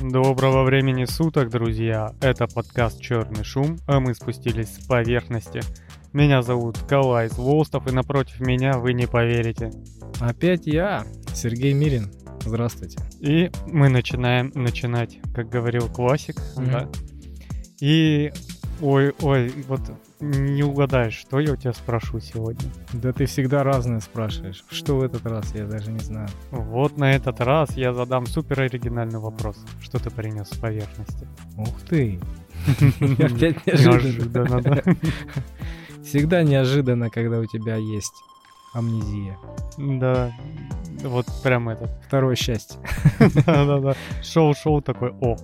[0.00, 2.14] Доброго времени суток, друзья!
[2.20, 5.60] Это подкаст «Черный шум», а мы спустились с поверхности.
[6.12, 9.72] Меня зовут Калай Волстов, и напротив меня вы не поверите.
[10.20, 12.12] Опять я, Сергей Мирин.
[12.44, 12.98] Здравствуйте.
[13.20, 16.70] И мы начинаем начинать, как говорил классик, Мгм.
[16.70, 16.88] да.
[17.80, 18.32] И,
[18.80, 19.80] ой, ой, вот
[20.20, 22.68] не угадаешь, что я у тебя спрошу сегодня.
[22.92, 24.64] Да ты всегда разное спрашиваешь.
[24.70, 26.28] Что в этот раз, я даже не знаю.
[26.50, 29.56] Вот на этот раз я задам супер оригинальный вопрос.
[29.80, 31.26] Что ты принес с поверхности?
[31.56, 32.18] Ух ты.
[33.18, 34.00] Опять неожиданно.
[34.00, 34.82] Неожиданно, да.
[36.04, 38.14] Всегда неожиданно, когда у тебя есть
[38.74, 39.36] амнезия.
[39.76, 40.32] Да,
[41.02, 41.90] вот прям этот.
[42.06, 42.80] Второе счастье.
[43.46, 43.94] Да-да-да.
[44.22, 45.36] Шоу-шоу такой, о,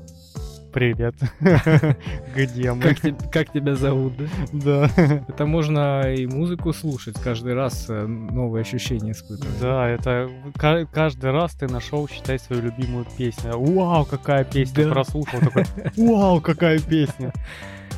[0.74, 1.14] привет.
[2.34, 2.82] Где мы?
[2.82, 4.26] Как, те- как тебя зовут, да?
[4.52, 4.90] Да.
[5.28, 9.60] Это можно и музыку слушать, каждый раз э, новые ощущения испытывать.
[9.60, 13.52] Да, это ка- каждый раз ты нашел, считай, свою любимую песню.
[13.56, 15.38] Вау, какая песня прослушал.
[15.38, 15.64] Такой,
[15.96, 17.32] вау, какая песня.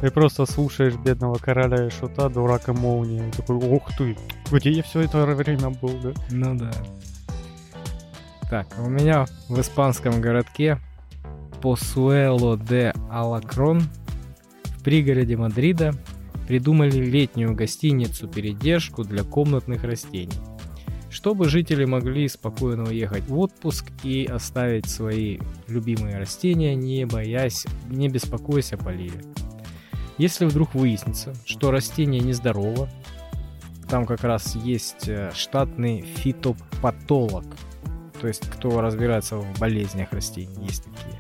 [0.03, 3.31] Ты просто слушаешь бедного короля и шута, дурака молнии.
[3.35, 4.19] Такой, ух ты,
[4.53, 6.11] где я все это время был, да?
[6.31, 6.71] Ну да.
[8.51, 10.79] Так, у меня в испанском городке
[11.67, 13.83] Посуэло де Алакрон
[14.63, 15.95] в пригороде Мадрида
[16.47, 20.39] придумали летнюю гостиницу-передержку для комнатных растений,
[21.11, 28.09] чтобы жители могли спокойно уехать в отпуск и оставить свои любимые растения, не боясь, не
[28.09, 29.21] беспокоясь о поливе.
[30.19, 32.89] Если вдруг выяснится, что растение нездорово,
[33.91, 37.45] там как раз есть э, штатный фитопатолог,
[38.21, 41.16] то есть кто разбирается в болезнях растений, есть такие.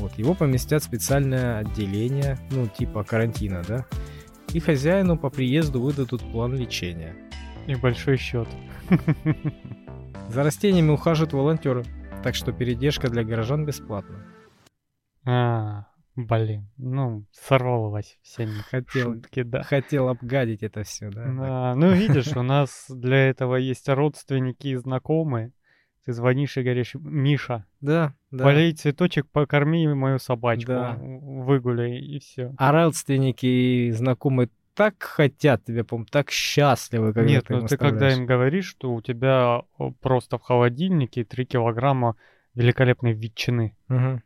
[0.00, 3.84] Вот, его поместят в специальное отделение, ну, типа карантина, да,
[4.54, 7.14] и хозяину по приезду выдадут план лечения.
[7.66, 8.48] И большой счет.
[10.30, 11.84] За растениями ухаживают волонтеры,
[12.24, 14.24] так что передержка для горожан бесплатна.
[15.26, 19.62] А, блин, ну, сорвалось все Хотел- шутки, да.
[19.62, 21.26] Хотел обгадить это все, да?
[21.26, 25.52] Да, ну видишь, у нас для этого есть родственники и знакомые.
[26.04, 28.44] Ты звонишь и говоришь, Миша, Да, да.
[28.44, 30.98] полей цветочек, покорми мою собачку, Да.
[31.00, 32.54] выгуляй, и все.
[32.56, 37.76] А родственники и знакомые так хотят тебя, по так счастливы, когда Нет, ты ну ты
[37.76, 39.62] когда им говоришь, что у тебя
[40.00, 42.16] просто в холодильнике 3 килограмма
[42.54, 44.22] великолепной ветчины, Мгм.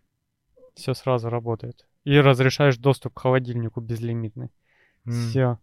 [0.74, 1.86] все сразу работает.
[2.04, 4.52] И разрешаешь доступ к холодильнику безлимитный.
[5.06, 5.12] М.
[5.12, 5.58] Все.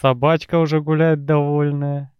[0.00, 2.11] Собачка уже гуляет довольная.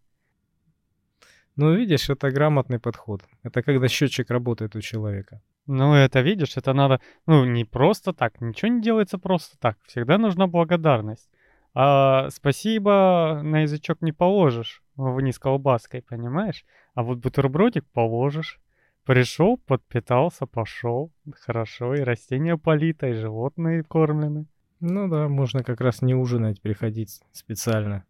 [1.57, 3.23] Ну, видишь, это грамотный подход.
[3.43, 5.41] Это когда счетчик работает у человека.
[5.67, 9.77] Ну, это видишь, это надо, ну, не просто так, ничего не делается просто так.
[9.87, 11.29] Всегда нужна благодарность.
[11.75, 16.65] А спасибо на язычок не положишь вниз колбаской, понимаешь?
[16.95, 18.61] А вот бутербродик положишь.
[19.05, 21.11] Пришел, подпитался, пошел.
[21.41, 24.47] Хорошо, и растения полито, и животные кормлены.
[24.81, 28.05] Ну да, можно как раз не ужинать, приходить специально.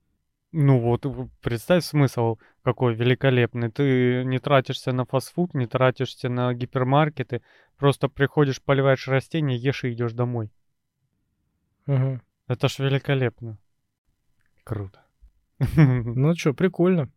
[0.53, 1.07] Ну вот,
[1.41, 3.71] представь смысл какой великолепный.
[3.71, 7.43] Ты не тратишься на фастфуд, не тратишься на гипермаркеты.
[7.79, 10.51] Просто приходишь, поливаешь растения, ешь и идешь домой.
[11.87, 12.21] Мгм.
[12.49, 13.59] Это ж великолепно.
[14.63, 15.01] Круто.
[15.77, 17.09] Ну что, прикольно.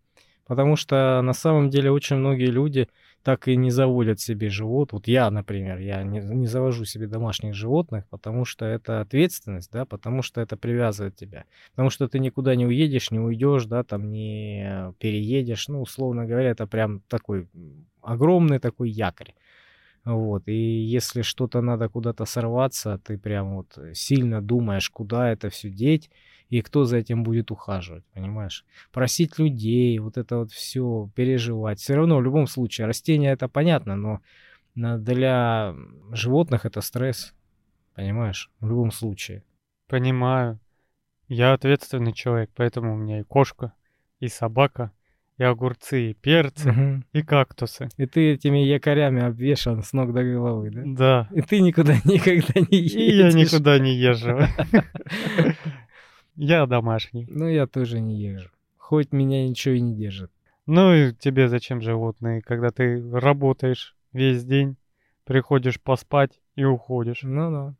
[0.47, 2.87] Потому что на самом деле очень многие люди
[3.23, 4.93] так и не заводят себе живот.
[4.93, 9.85] Вот я, например, я не, не завожу себе домашних животных, потому что это ответственность, да,
[9.85, 11.45] потому что это привязывает тебя.
[11.71, 15.67] Потому что ты никуда не уедешь, не уйдешь, да, там не переедешь.
[15.67, 17.47] Ну, условно говоря, это прям такой
[18.03, 19.33] огромный такой якорь.
[20.05, 25.71] Вот, и если что-то надо куда-то сорваться, ты прям вот сильно думаешь, куда это все
[25.71, 26.11] деть
[26.49, 28.65] и кто за этим будет ухаживать, понимаешь?
[28.91, 31.79] Просить людей, вот это вот все переживать.
[31.79, 34.21] Все равно в любом случае растения это понятно, но
[34.75, 35.75] на- для
[36.11, 37.33] животных это стресс,
[37.95, 38.51] понимаешь?
[38.59, 39.43] В любом случае.
[39.87, 40.59] Понимаю.
[41.27, 43.73] Я ответственный человек, поэтому у меня и кошка,
[44.19, 44.91] и собака,
[45.37, 47.05] и огурцы, и перцы, Мгм.
[47.13, 47.89] и кактусы.
[47.97, 50.81] И ты этими якорями обвешан с ног до головы, да?
[50.85, 51.29] Да.
[51.35, 52.93] И ты никуда никогда не едешь.
[52.95, 54.37] И я никуда не езжу.
[56.37, 57.27] Я домашний.
[57.29, 58.49] Ну, я тоже не езжу.
[58.77, 60.31] Хоть меня ничего и не держит.
[60.65, 64.75] Ну и тебе зачем животные, когда ты работаешь весь день,
[65.23, 67.21] приходишь поспать и уходишь.
[67.23, 67.75] Ну да.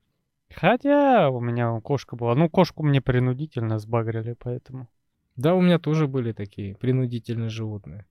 [0.54, 2.34] Хотя у меня кошка была.
[2.36, 4.88] Ну, кошку мне принудительно сбагрили, поэтому.
[5.36, 8.06] Да, у меня тоже были такие принудительные животные.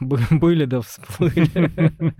[0.00, 2.14] Бы- Были да всплыли.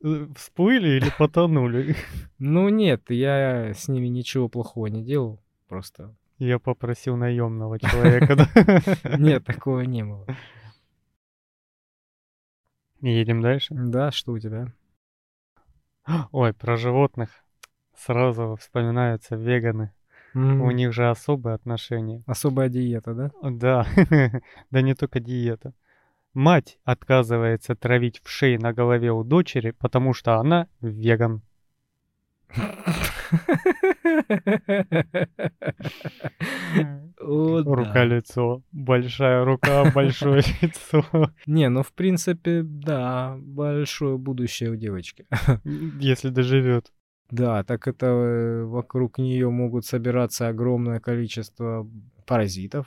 [0.36, 1.96] Всплыли или потонули?
[2.38, 5.40] Ну нет, я с ними ничего плохого не делал.
[5.68, 8.36] Просто Я попросил наемного человека.
[9.18, 10.26] нет, такого не было.
[13.00, 13.74] Едем дальше.
[13.74, 14.72] Да, что у тебя?
[16.32, 17.30] Ой, про животных
[17.96, 19.92] сразу вспоминаются веганы.
[20.38, 22.22] М, У них же особые отношения.
[22.26, 23.30] Особая диета, да?
[23.42, 23.86] Да,
[24.70, 25.72] да не только диета.
[26.34, 31.42] Мать отказывается травить в шее на голове у дочери, потому что она веган.
[37.20, 38.62] Рука-лицо.
[38.72, 41.04] Большая рука, большое лицо.
[41.46, 45.26] Не, ну в принципе, да, большое будущее у девочки.
[45.64, 46.92] Если доживет.
[47.30, 51.88] Да, так это э, вокруг нее могут собираться огромное количество
[52.26, 52.86] паразитов.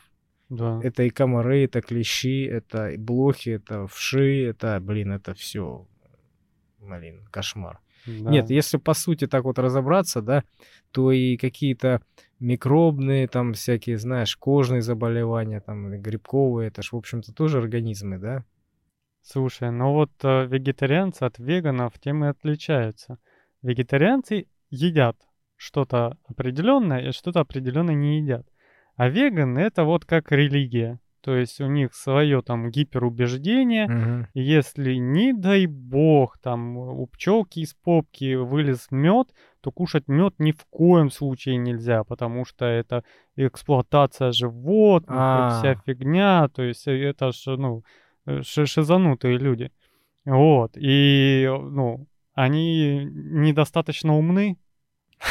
[0.49, 0.81] Да.
[0.83, 5.87] Это и комары, это клещи, это и блохи, это вши, это, блин, это все,
[6.79, 7.79] блин, кошмар.
[8.05, 8.31] да.
[8.31, 10.43] Нет, если по сути так вот разобраться, да,
[10.91, 12.01] то и какие-то
[12.39, 18.43] микробные, там всякие, знаешь, кожные заболевания, там грибковые, это ж, в общем-то, тоже организмы, да?
[19.21, 23.19] Слушай, ну вот э, вегетарианцы от веганов тем и отличаются.
[23.61, 25.17] Вегетарианцы едят
[25.55, 28.47] что-то определенное и что-то определенное не едят.
[28.95, 30.99] А веганы это вот как религия.
[31.21, 33.85] То есть у них свое там гиперубеждение.
[34.33, 39.27] И Если, не дай бог, там у пчелки из попки вылез мед,
[39.61, 43.03] то кушать мед ни в коем случае нельзя, потому что это
[43.35, 47.83] эксплуатация животных, и вся фигня, то есть э, это ж, ну,
[48.25, 49.71] э, ши- шизанутые люди.
[50.25, 52.07] Вот, и, ну,
[52.43, 54.57] они недостаточно умны,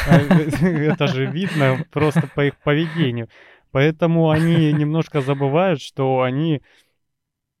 [0.07, 0.17] а,
[0.65, 3.27] это же видно просто по их поведению.
[3.71, 6.61] Поэтому они немножко забывают, что они,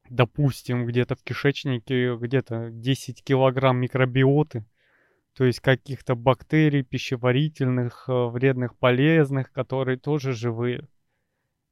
[0.09, 4.65] допустим, где-то в кишечнике где-то 10 килограмм микробиоты,
[5.33, 10.87] то есть каких-то бактерий пищеварительных, э, вредных, полезных, которые тоже живые.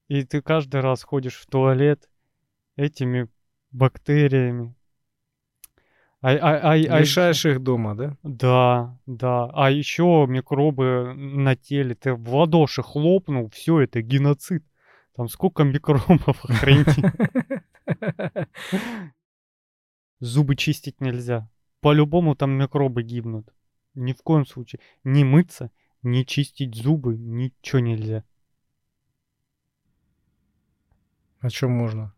[0.08, 2.10] И ты каждый раз ходишь в туалет
[2.76, 3.28] этими
[3.72, 4.76] бактериями.
[6.22, 8.18] А, а, а, а Лишаешь их дома, да?
[8.24, 9.50] да, да.
[9.54, 11.96] А еще микробы на теле.
[11.96, 14.64] Ты в ладоши хлопнул, все это геноцид.
[15.16, 16.88] Там сколько микробов, охренеть.
[20.20, 21.50] Зубы чистить нельзя.
[21.80, 23.54] По-любому там микробы гибнут.
[23.96, 24.82] Ни в коем случае.
[25.06, 25.72] Не мыться,
[26.04, 28.26] не чистить зубы, ничего нельзя.
[31.40, 32.14] А что можно?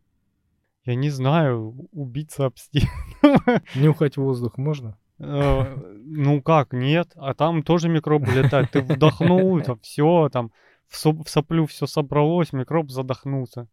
[0.92, 2.88] Я не знаю, убиться об стену.
[3.76, 4.98] Нюхать воздух можно?
[5.20, 5.78] Э,
[6.14, 8.72] Ну как, нет, а там тоже микробы летают.
[8.72, 10.52] Ты вдохнул, это все, там
[10.90, 13.68] в соп- в соплю все собралось, микроб задохнулся.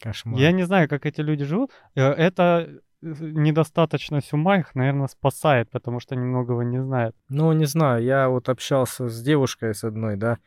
[0.00, 0.40] Кошмар.
[0.40, 1.70] Я не знаю, как эти люди живут.
[1.94, 7.14] Э, Это э, недостаточность ума их, наверное, спасает, потому что они многого не знают.
[7.28, 10.38] Ну, не знаю, я вот общался с девушкой с одной, да,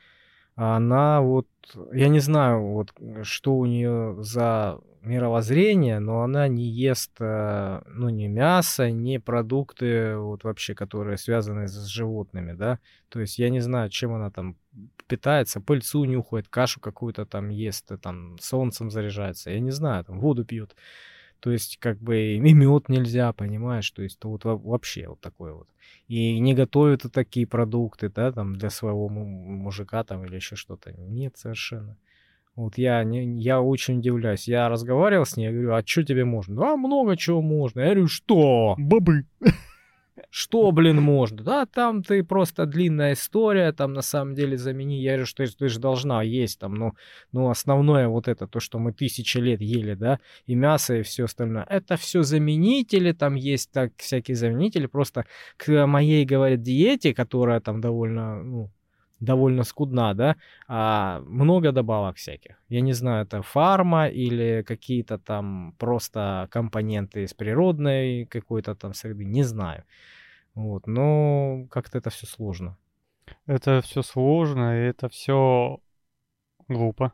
[0.55, 1.47] она вот,
[1.93, 2.93] я не знаю, вот
[3.23, 10.17] что у нее за мировоззрение, но она не ест, э, ну, ни мясо, ни продукты,
[10.17, 12.79] вот вообще, которые связаны с животными, да.
[13.09, 14.57] То есть я не знаю, чем она там
[15.07, 20.19] питается, пыльцу нюхает, кашу какую-то там ест, э, там солнцем заряжается, я не знаю, там
[20.19, 20.75] воду пьет.
[21.39, 23.91] То есть, как бы, и мед нельзя, понимаешь?
[23.91, 25.67] То есть, то вот во- вообще вот такое вот.
[26.07, 30.91] И не готовят такие продукты, да, там, для своего му- мужика там или еще что-то.
[30.93, 31.97] Нет, совершенно.
[32.55, 34.47] Вот я, не, я очень удивляюсь.
[34.47, 36.55] Я разговаривал с ней, я говорю, а что тебе можно?
[36.55, 37.81] Да, много чего можно.
[37.81, 38.75] Я говорю, что?
[38.77, 39.25] Бобы.
[40.29, 41.43] Что, блин, можно?
[41.43, 45.01] Да, там ты просто длинная история, там на самом деле замени.
[45.01, 46.93] Я говорю, что ты, же должна есть там, ну,
[47.31, 51.25] ну, основное вот это, то, что мы тысячи лет ели, да, и мясо, и все
[51.25, 51.65] остальное.
[51.69, 54.87] Это все заменители, там есть так всякие заменители.
[54.87, 55.25] Просто
[55.57, 58.71] к моей, говорят, диете, которая там довольно, ну,
[59.19, 60.35] довольно скудна, да,
[60.67, 62.55] а много добавок всяких.
[62.69, 69.25] Я не знаю, это фарма или какие-то там просто компоненты из природной какой-то там среды,
[69.25, 69.83] не знаю.
[70.53, 72.77] Вот, но как-то это все сложно.
[73.45, 75.79] Это все сложно, и это все
[76.67, 77.13] глупо.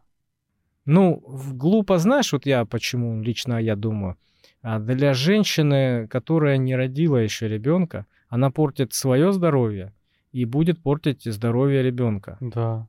[0.86, 4.17] Ну, глупо, знаешь, вот я почему лично я думаю,
[4.62, 9.93] а, для женщины, которая не родила еще ребенка, она портит свое здоровье
[10.31, 12.38] и будет портить здоровье ребенка.
[12.39, 12.88] Да.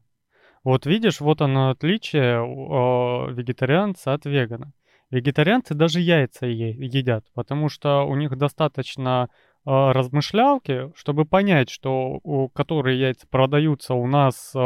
[0.65, 4.73] Вот видишь, вот оно отличие э, вегетарианца от вегана.
[5.11, 12.21] Вегетарианцы даже яйца е- едят, потому что у них достаточно э, размышлялки, чтобы понять, что
[12.23, 14.59] у, которые яйца продаются у нас э,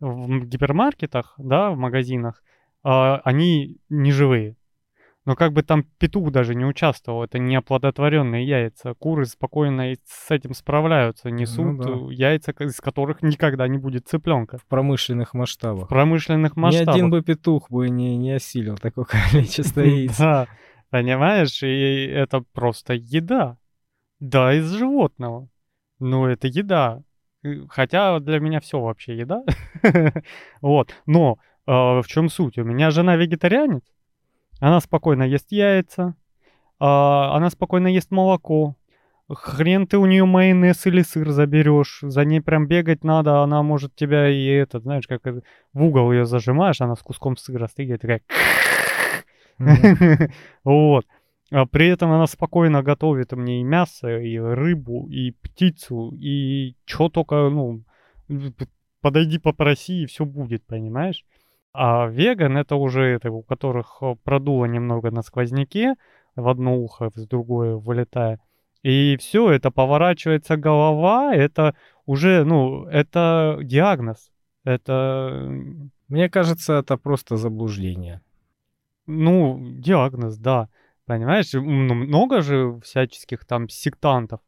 [0.00, 2.42] в гипермаркетах, да, в магазинах,
[2.84, 4.56] э, они не живые.
[5.26, 8.92] Но как бы там петух даже не участвовал, это не оплодотворенные яйца.
[8.94, 11.90] Куры спокойно с этим справляются, несут да.
[11.90, 14.58] э, яйца, из которых никогда не будет цыпленка.
[14.58, 15.88] В промышленных В масштабах.
[15.88, 16.94] промышленных Ни масштабах.
[16.94, 20.18] один бы петух бы не, не осилил такое количество яиц.
[20.18, 20.46] Да,
[20.90, 23.56] понимаешь, и это просто еда.
[24.20, 25.48] Да, из животного.
[26.00, 27.02] Ну, это еда.
[27.42, 29.42] Э, Хотя для меня все вообще еда.
[30.60, 30.94] Вот.
[31.06, 32.58] Но э, в чем суть?
[32.58, 33.82] У меня жена вегетарианец.
[34.60, 36.14] Она спокойно ест яйца.
[36.78, 38.76] а, Она спокойно ест молоко.
[39.28, 42.00] Хрен ты у нее майонез или сыр заберешь.
[42.02, 43.42] За ней прям бегать надо.
[43.42, 47.66] Она может тебя и это, знаешь, как в угол ее зажимаешь, она с куском сыра
[47.66, 48.20] стоит и такая...
[50.64, 51.06] Вот.
[51.50, 57.08] А при этом она спокойно готовит мне и мясо, и рыбу, и птицу, и что
[57.08, 57.84] только, ну,
[59.00, 61.24] подойди попроси, и все будет, понимаешь?
[61.74, 65.96] А веган это уже это, у которых э, продуло немного на сквозняке,
[66.36, 68.38] в одно ухо, в другое вылетая.
[68.84, 71.74] И все, это поворачивается голова, это
[72.06, 74.30] уже, ну, это диагноз.
[74.62, 75.48] Это,
[76.08, 78.20] Мне кажется, это просто заблуждение.
[79.06, 80.68] ну, диагноз, да.
[81.06, 84.40] Понимаешь, ну, много же всяческих там сектантов.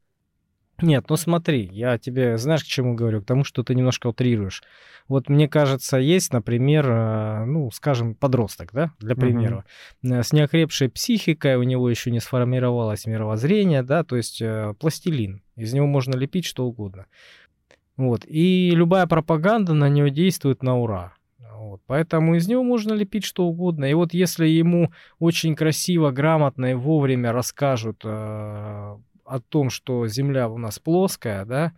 [0.82, 3.22] Нет, ну смотри, я тебе знаешь, к чему говорю?
[3.22, 4.62] К тому, что ты немножко утрируешь.
[5.08, 9.64] Вот мне кажется, есть, например, э, ну, скажем, подросток, да, для примера,
[10.02, 15.42] э, с неокрепшей психикой, у него еще не сформировалось мировоззрение, да, то есть э, пластилин,
[15.54, 17.06] из него можно лепить что угодно.
[17.96, 21.14] Вот, и любая пропаганда на него действует на ура.
[21.56, 23.86] Вот, поэтому из него можно лепить что угодно.
[23.86, 30.48] И вот если ему очень красиво, грамотно и вовремя расскажут э, о том, что Земля
[30.48, 31.72] у нас плоская, да,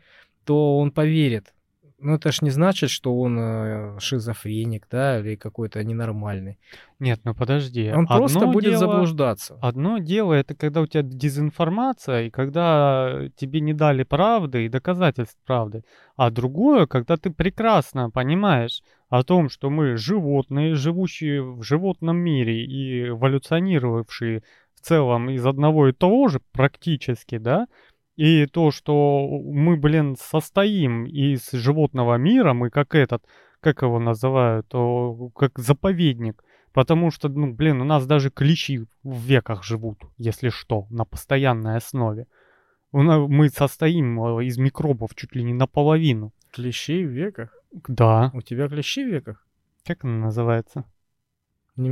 [0.44, 1.52] то он поверит.
[2.00, 6.56] Но это ж не значит, что он э, шизофреник, да, или какой-то ненормальный.
[7.00, 7.90] Нет, ну подожди.
[7.90, 9.58] Он просто одно будет дело- заблуждаться.
[9.60, 15.38] Одно дело это когда у тебя дезинформация, и когда тебе не дали правды и доказательств
[15.44, 15.82] правды.
[16.16, 22.64] А другое, когда ты прекрасно понимаешь о том, что мы животные, живущие в животном мире
[22.64, 24.44] и эволюционировавшие
[24.78, 27.66] в целом из одного и того же практически, да,
[28.16, 33.24] и то, что мы, блин, состоим из животного мира, мы как этот,
[33.60, 34.66] как его называют,
[35.36, 36.42] как заповедник.
[36.72, 41.76] Потому что, ну, блин, у нас даже клещи в веках живут, если что, на постоянной
[41.76, 42.26] основе.
[42.92, 46.32] Мы состоим э, из микробов чуть ли не наполовину.
[46.52, 47.56] Клещи в веках?
[47.86, 48.30] Да.
[48.34, 49.46] У тебя клещи в веках?
[49.84, 50.84] Как она называется?
[51.76, 51.90] Не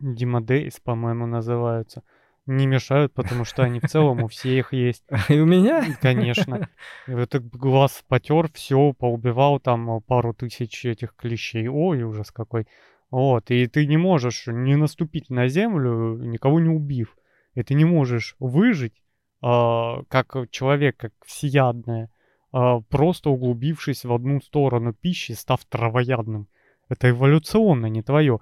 [0.00, 2.02] Димодейс, по-моему, называются.
[2.46, 5.04] Не мешают, потому что они в целом у всех есть.
[5.28, 5.84] И у меня?
[6.00, 6.68] Конечно.
[7.06, 11.66] Вот так глаз потер, все, поубивал там э, пару тысяч этих клещей.
[11.66, 12.66] Ой, ужас какой.
[13.10, 17.16] Вот, и ты не можешь не наступить на землю, никого не убив.
[17.54, 19.02] И ты не можешь выжить,
[19.40, 22.10] а, как человек, как всеядное,
[22.52, 26.48] а, просто углубившись в одну сторону пищи, став травоядным.
[26.88, 28.40] Это эволюционно, не твое.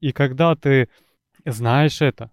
[0.00, 0.88] И когда ты
[1.44, 2.30] знаешь это,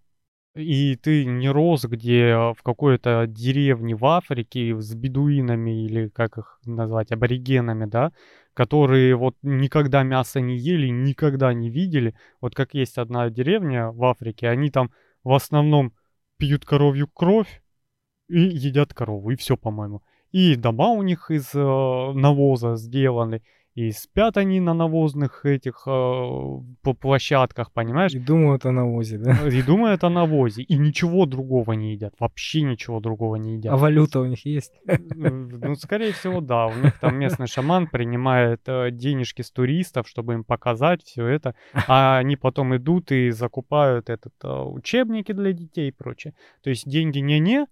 [0.55, 6.37] и ты не рос где а, в какой-то деревне в Африке с бедуинами или как
[6.37, 8.11] их назвать, аборигенами, да,
[8.53, 12.15] которые вот никогда мясо не ели, никогда не видели.
[12.41, 14.91] Вот как есть одна деревня в Африке, они там
[15.23, 15.93] в основном
[16.37, 17.61] пьют коровью кровь
[18.27, 20.01] и едят корову, и все, по-моему.
[20.31, 23.43] И дома у них из э, навоза сделаны,
[23.77, 28.15] и спят они на навозных этих э, площадках, понимаешь?
[28.15, 29.47] И думают о навозе, да?
[29.47, 33.71] И думают о навозе, и ничего другого не едят, вообще ничего другого не едят.
[33.73, 34.73] А валюта у них есть?
[34.87, 36.65] Э, Ну, скорее всего, да.
[36.65, 41.53] У них там местный шаман принимает э, денежки с туристов, чтобы им показать все это.
[41.87, 46.33] А они потом идут и закупают этот, э, учебники для детей и прочее.
[46.63, 47.67] То есть деньги не-не,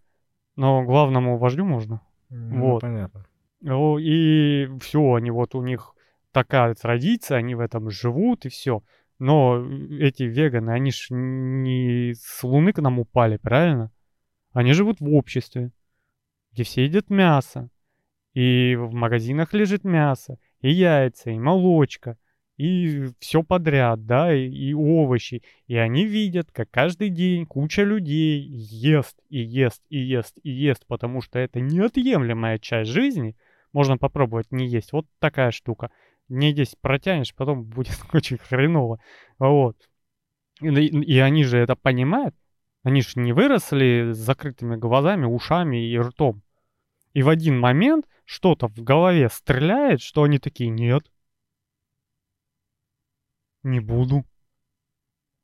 [0.55, 2.01] но главному вождю можно.
[2.29, 2.81] Ну, Вот.
[2.81, 3.25] понятно.
[3.99, 5.94] И все, они вот у них
[6.35, 8.83] такая традиция, они в этом живут и все.
[9.19, 13.89] Но эти веганы, они ж не с луны к нам упали, правильно?
[14.51, 15.71] Они живут в обществе,
[16.51, 17.69] где все едят мясо.
[18.33, 22.17] И в магазинах лежит мясо, и яйца, и молочка,
[22.57, 25.41] и все подряд, да, и, и овощи.
[25.67, 30.85] И они видят, как каждый день куча людей ест, и ест, и ест, и ест,
[30.85, 33.37] потому что это неотъемлемая часть жизни.
[33.71, 34.91] Можно попробовать не есть.
[34.91, 35.91] Вот такая штука.
[36.27, 38.99] Не 10 протянешь, потом будет очень хреново.
[39.39, 39.77] Вот.
[40.61, 42.35] И, и они же это понимают.
[42.83, 46.43] Они же не выросли с закрытыми глазами, ушами и ртом.
[47.13, 51.09] И в один момент что-то в голове стреляет, что они такие, нет,
[53.63, 54.25] не буду.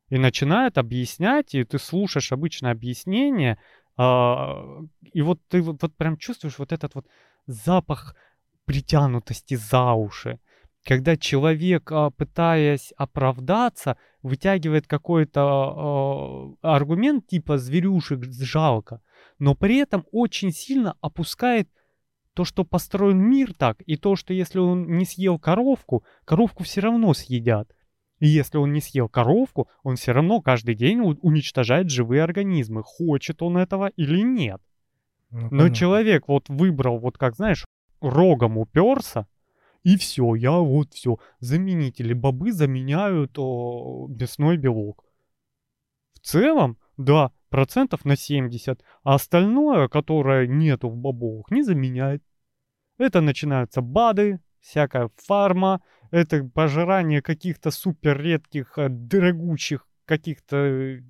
[0.09, 3.57] И начинают объяснять, и ты слушаешь обычно объяснение,
[3.97, 7.07] а, и вот ты вот, вот прям чувствуешь вот этот вот
[7.47, 8.15] запах
[8.65, 10.39] притянутости за уши.
[10.83, 19.01] Когда человек, а, пытаясь оправдаться, вытягивает какой-то а, аргумент типа «зверюшек жалко».
[19.37, 21.67] но при этом очень сильно опускает
[22.33, 26.81] то, что построен мир так, и то, что если он не съел коровку, коровку все
[26.81, 27.69] равно съедят.
[28.19, 33.41] И если он не съел коровку, он все равно каждый день уничтожает живые организмы, хочет
[33.41, 34.61] он этого или нет.
[35.31, 37.65] Ну, Но человек вот выбрал, вот как знаешь,
[37.99, 39.27] рогом уперся,
[39.83, 45.03] и все, я вот все, заменители бобы заменяют о, мясной белок.
[46.13, 52.23] В целом, да, процентов на 70, а остальное, которое нету в бобовых, не заменяет.
[52.97, 61.01] Это начинаются БАДы, всякая фарма, это пожирание каких-то супер редких, э, дорогущих каких-то э,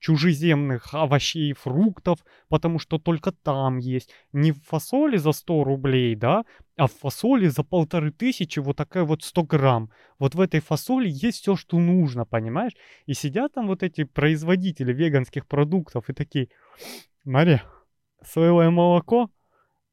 [0.00, 4.10] чужеземных овощей и фруктов, потому что только там есть.
[4.32, 6.44] Не в фасоли за 100 рублей, да,
[6.76, 9.90] а в фасоли за полторы тысячи вот такая вот 100 грамм.
[10.18, 12.72] Вот в этой фасоли есть все, что нужно, понимаешь?
[13.06, 16.48] И сидят там вот эти производители веганских продуктов и такие,
[17.24, 17.62] Мария,
[18.24, 19.30] соевое молоко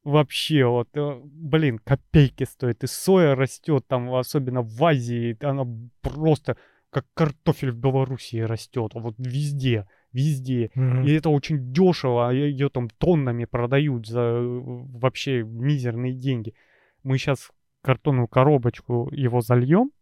[0.04, 2.82] вообще вот, э, блин, копейки стоит.
[2.82, 5.66] И соя растет там, особенно в Азии, она
[6.00, 6.56] просто
[6.98, 10.70] как картофель в Белоруссии растет, вот везде везде.
[10.74, 11.06] Mm-hmm.
[11.06, 16.54] И это очень дешево, а ее там тоннами продают за э, вообще мизерные деньги.
[17.02, 17.50] Мы сейчас
[17.82, 19.92] картонную коробочку его зальем,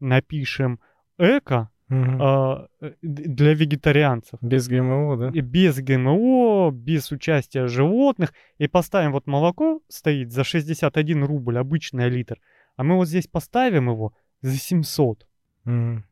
[0.00, 0.80] напишем
[1.18, 2.16] эко mm-hmm.
[2.20, 4.38] а, э, для вегетарианцев.
[4.40, 5.30] Без ГМО, да?
[5.34, 8.32] И без ГМО, без участия животных.
[8.58, 12.40] И поставим вот молоко стоит за 61 рубль, обычный литр.
[12.76, 15.26] А мы вот здесь поставим его за 700.
[15.66, 16.02] Mm-hmm.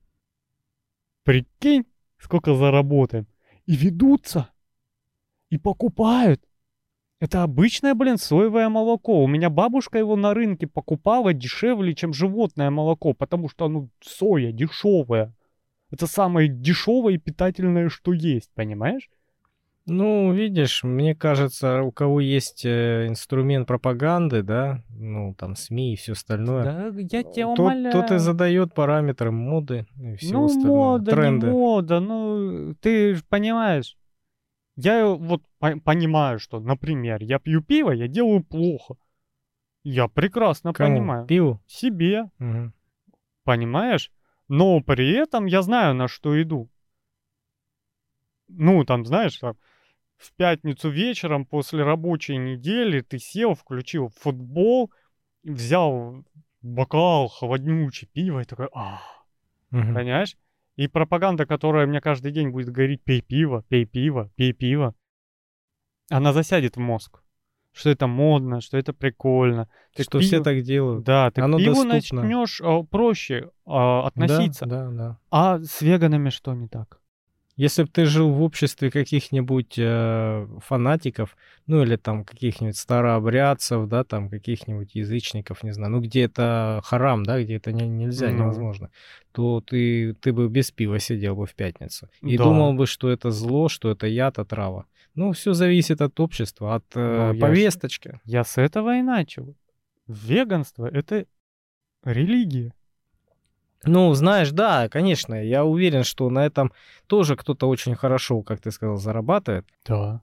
[1.24, 1.84] Прикинь,
[2.18, 3.26] сколько заработаем.
[3.66, 4.50] И ведутся.
[5.50, 6.42] И покупают.
[7.20, 9.22] Это обычное, блин, соевое молоко.
[9.22, 14.50] У меня бабушка его на рынке покупала дешевле, чем животное молоко, потому что, ну, соя
[14.50, 15.32] дешевая.
[15.92, 19.08] Это самое дешевое и питательное, что есть, понимаешь?
[19.86, 25.96] Ну, видишь, мне кажется, у кого есть э, инструмент пропаганды, да, ну, там, СМИ и
[25.96, 27.92] все остальное, да, я тебя тот, умоляю.
[27.92, 30.76] тот и задает параметры моды и всего ну, остального.
[30.76, 31.46] мода, тренды.
[31.46, 33.96] не мода, ну, ты же понимаешь.
[34.76, 38.94] Я вот по- понимаю, что, например, я пью пиво, я делаю плохо.
[39.82, 40.96] Я прекрасно Кому?
[40.96, 41.26] понимаю.
[41.26, 41.60] Пиву?
[41.66, 42.30] Себе.
[42.38, 42.72] Угу.
[43.44, 44.12] Понимаешь?
[44.48, 46.70] Но при этом я знаю, на что иду.
[48.48, 49.56] Ну, там, знаешь, там,
[50.22, 54.92] в пятницу вечером после рабочей недели ты сел, включил футбол,
[55.42, 56.24] взял
[56.62, 59.00] бокал холоднючий пиво и такой, а,
[59.70, 59.94] угу.
[59.94, 60.36] понимаешь?
[60.76, 64.94] И пропаганда, которая мне каждый день будет говорить, пей пиво, пей пиво, пей пиво,
[66.08, 67.22] она засядет в мозг.
[67.74, 69.68] Что это модно, что это прикольно.
[69.94, 70.22] Ты что пиво...
[70.22, 71.04] все так делают.
[71.04, 74.66] Да, ты Оно к пиву начнешь а, проще а, относиться.
[74.66, 75.18] Да, да, да.
[75.30, 77.01] А с веганами что не так?
[77.56, 81.36] Если бы ты жил в обществе каких-нибудь э, фанатиков,
[81.66, 87.24] ну или там каких-нибудь старообрядцев, да, там каких-нибудь язычников, не знаю, ну где это харам,
[87.24, 88.38] да, где это не, нельзя, mm-hmm.
[88.38, 88.90] невозможно,
[89.32, 92.44] то ты, ты бы без пива сидел бы в пятницу и да.
[92.44, 94.86] думал бы, что это зло, что это яд, отрава.
[95.14, 98.20] Ну, все зависит от общества, от э, ну, повесточки.
[98.24, 99.54] Я, я с этого и начал.
[100.06, 101.26] Веганство— это
[102.02, 102.72] религия.
[103.84, 106.72] Ну, знаешь, да, конечно, я уверен, что на этом
[107.06, 109.66] тоже кто-то очень хорошо, как ты сказал, зарабатывает.
[109.84, 110.22] Да.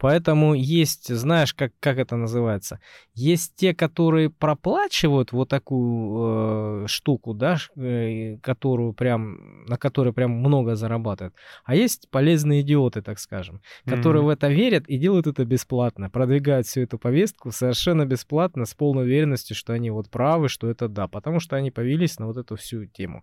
[0.00, 2.80] Поэтому есть, знаешь, как, как это называется?
[3.12, 10.30] Есть те, которые проплачивают вот такую э, штуку, да, э, которую прям, на которой прям
[10.30, 11.34] много зарабатывают.
[11.64, 14.26] А есть полезные идиоты, так скажем, которые mm-hmm.
[14.26, 19.04] в это верят и делают это бесплатно, продвигают всю эту повестку совершенно бесплатно, с полной
[19.04, 22.56] уверенностью, что они вот правы, что это да, потому что они повелись на вот эту
[22.56, 23.22] всю тему.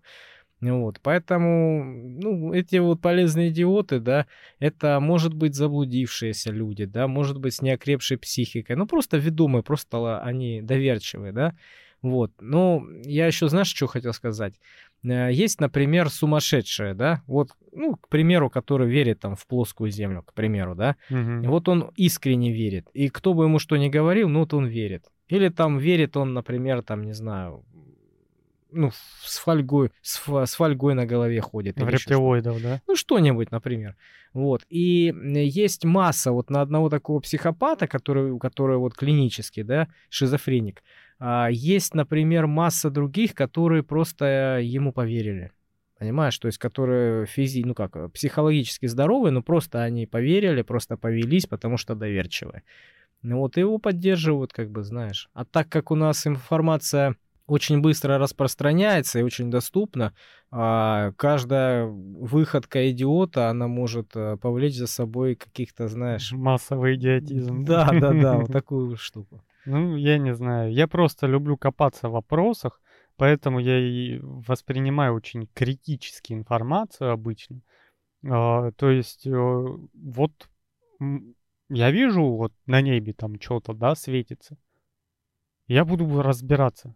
[0.60, 4.26] Вот, поэтому, ну, эти вот полезные идиоты, да,
[4.58, 10.20] это может быть заблудившиеся люди, да, может быть с неокрепшей психикой, ну, просто ведомые, просто
[10.20, 11.56] они доверчивые, да,
[12.02, 12.32] вот.
[12.40, 14.60] Ну, я еще, знаешь, что хотел сказать?
[15.04, 20.24] Э, есть, например, сумасшедшие, да, вот, ну, к примеру, который верит там в плоскую землю,
[20.24, 21.50] к примеру, да, угу.
[21.50, 25.06] вот он искренне верит, и кто бы ему что ни говорил, ну, вот он верит.
[25.28, 27.64] Или там верит он, например, там, не знаю,
[28.72, 28.92] ну,
[29.24, 31.80] с фольгой, с, с фольгой на голове ходит.
[31.80, 32.82] В рептилоидов, да?
[32.88, 33.96] Ну, что-нибудь, например.
[34.34, 34.64] Вот.
[34.70, 40.84] И есть масса вот на одного такого психопата, который, который вот клинический, да, шизофреник.
[41.20, 45.52] А, есть, например, масса других, которые просто ему поверили.
[45.98, 51.48] Понимаешь, то есть, которые физи, ну как, психологически здоровые, но просто они поверили, просто повелись,
[51.48, 52.62] потому что доверчивые.
[53.24, 55.30] Ну вот, его поддерживают, как бы, знаешь.
[55.34, 57.16] А так как у нас информация
[57.48, 60.14] очень быстро распространяется и очень доступно.
[60.52, 66.32] А каждая выходка идиота, она может э, повлечь за собой каких-то, знаешь...
[66.34, 67.64] Массовый идиотизм.
[67.64, 69.42] Да, да, да, вот такую штуку.
[69.66, 70.72] Ну, я не знаю.
[70.74, 72.82] Я просто люблю копаться в вопросах,
[73.16, 77.62] поэтому я и воспринимаю очень критически информацию обычно.
[78.30, 80.50] А, то есть, э, вот
[81.70, 84.58] я вижу вот на небе там что-то, да, светится.
[85.68, 86.96] Я буду разбираться.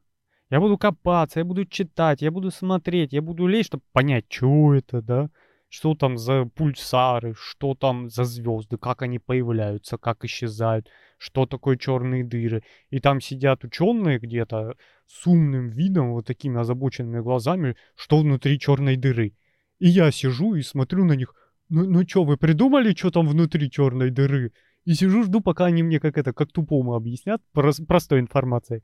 [0.52, 4.74] Я буду копаться, я буду читать, я буду смотреть, я буду лезть, чтобы понять, что
[4.74, 5.30] это, да,
[5.70, 11.78] что там за пульсары, что там за звезды, как они появляются, как исчезают, что такое
[11.78, 12.64] черные дыры.
[12.90, 14.76] И там сидят ученые где-то
[15.08, 19.34] с умным видом, вот такими озабоченными глазами, что внутри черной дыры.
[19.80, 21.34] И я сижу и смотрю на них,
[21.70, 24.52] ну, ну что, вы придумали, что там внутри черной дыры?
[24.84, 28.84] И сижу, жду, пока они мне как это, как тупому объяснят, простой информацией.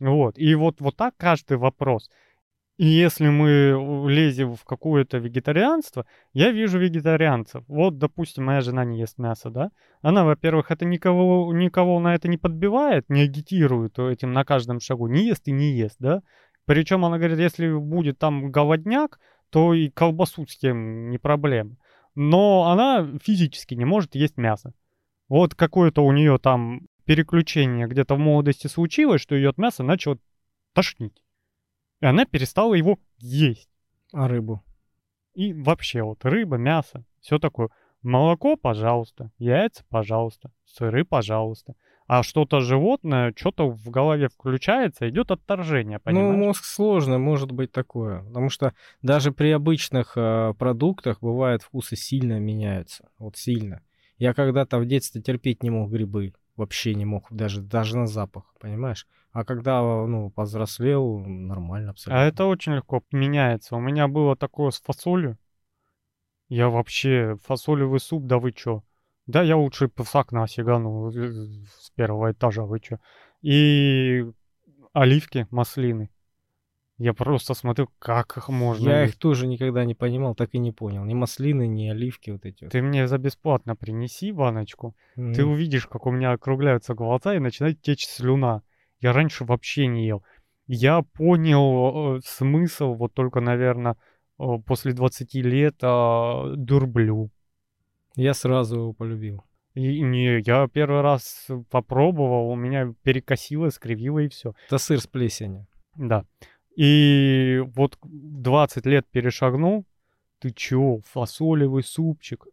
[0.00, 0.38] Вот.
[0.38, 2.10] И вот, вот так каждый вопрос.
[2.76, 7.62] И если мы лезем в какое-то вегетарианство, я вижу вегетарианцев.
[7.68, 9.70] Вот, допустим, моя жена не ест мясо, да?
[10.02, 15.06] Она, во-первых, это никого, никого на это не подбивает, не агитирует этим на каждом шагу.
[15.06, 16.22] Не ест и не ест, да?
[16.64, 21.76] Причем она говорит, если будет там голодняк, то и колбасу с тем не проблема.
[22.16, 24.72] Но она физически не может есть мясо.
[25.28, 30.18] Вот какое-то у нее там переключение где-то в молодости случилось, что ее от мяса начало
[30.72, 31.22] тошнить.
[32.00, 33.68] И она перестала его есть.
[34.12, 34.62] А рыбу?
[35.34, 37.68] И вообще вот рыба, мясо, все такое.
[38.02, 39.30] Молоко, пожалуйста.
[39.38, 40.52] Яйца, пожалуйста.
[40.64, 41.74] Сыры, пожалуйста.
[42.06, 46.36] А что-то животное, что-то в голове включается, идет отторжение, ну, понимаешь?
[46.36, 48.22] Ну, мозг сложно, может быть такое.
[48.24, 53.08] Потому что даже при обычных э, продуктах бывает вкусы сильно меняются.
[53.18, 53.80] Вот сильно.
[54.18, 58.54] Я когда-то в детстве терпеть не мог грибы вообще не мог даже, даже на запах,
[58.60, 59.06] понимаешь?
[59.32, 62.22] А когда, ну, повзрослел, нормально а абсолютно.
[62.22, 63.76] А это очень легко меняется.
[63.76, 65.38] У меня было такое с фасолью.
[66.48, 68.82] Я вообще, фасолевый суп, да вы чё?
[69.26, 72.98] Да, я лучше с окна сигану с первого этажа, вы чё?
[73.42, 74.24] И
[74.92, 76.10] оливки, маслины.
[76.98, 78.88] Я просто смотрю, как их можно.
[78.88, 79.14] Я есть.
[79.14, 81.04] их тоже никогда не понимал, так и не понял.
[81.04, 82.68] Ни маслины, ни оливки вот эти.
[82.68, 84.94] Ты мне за бесплатно принеси баночку.
[85.16, 85.34] Mm.
[85.34, 88.62] Ты увидишь, как у меня округляются глаза и начинает течь слюна.
[89.00, 90.22] Я раньше вообще не ел.
[90.66, 93.96] Я понял э, смысл вот только, наверное,
[94.38, 97.30] э, после 20 лет э, дурблю.
[98.14, 99.42] Я сразу его полюбил.
[99.74, 104.54] И, не, я первый раз попробовал, у меня перекосило, скривило и все.
[104.68, 105.66] Это сыр с плесенью.
[105.96, 106.24] Да.
[106.76, 109.86] И вот 20 лет перешагнул,
[110.40, 112.46] ты чё, фасолевый супчик,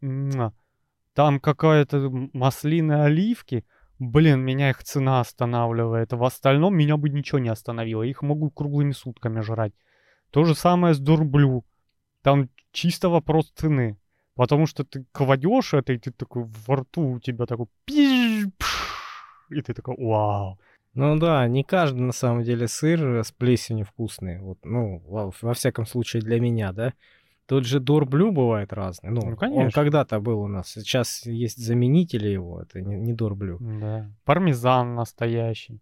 [1.13, 3.65] там какая-то маслины, оливки,
[3.99, 8.91] блин, меня их цена останавливает, в остальном меня бы ничего не остановило, их могу круглыми
[8.91, 9.73] сутками жрать.
[10.29, 11.65] То же самое с дурблю,
[12.21, 13.97] там чисто вопрос цены,
[14.35, 18.45] потому что ты кладешь это, и ты такой, во рту у тебя такой, и
[19.49, 20.59] ты такой, вау.
[20.93, 24.39] Ну да, не каждый на самом деле сыр с плесенью вкусный.
[24.39, 26.93] Вот, ну, во, во всяком случае для меня, да.
[27.45, 29.09] Тот же Дорблю бывает разный.
[29.09, 29.65] Ну, ну конечно.
[29.65, 30.69] Он когда-то был у нас.
[30.69, 32.61] Сейчас есть заменители его.
[32.61, 33.57] Это не, не Дорблю.
[33.59, 34.09] Да.
[34.23, 35.81] Пармезан настоящий.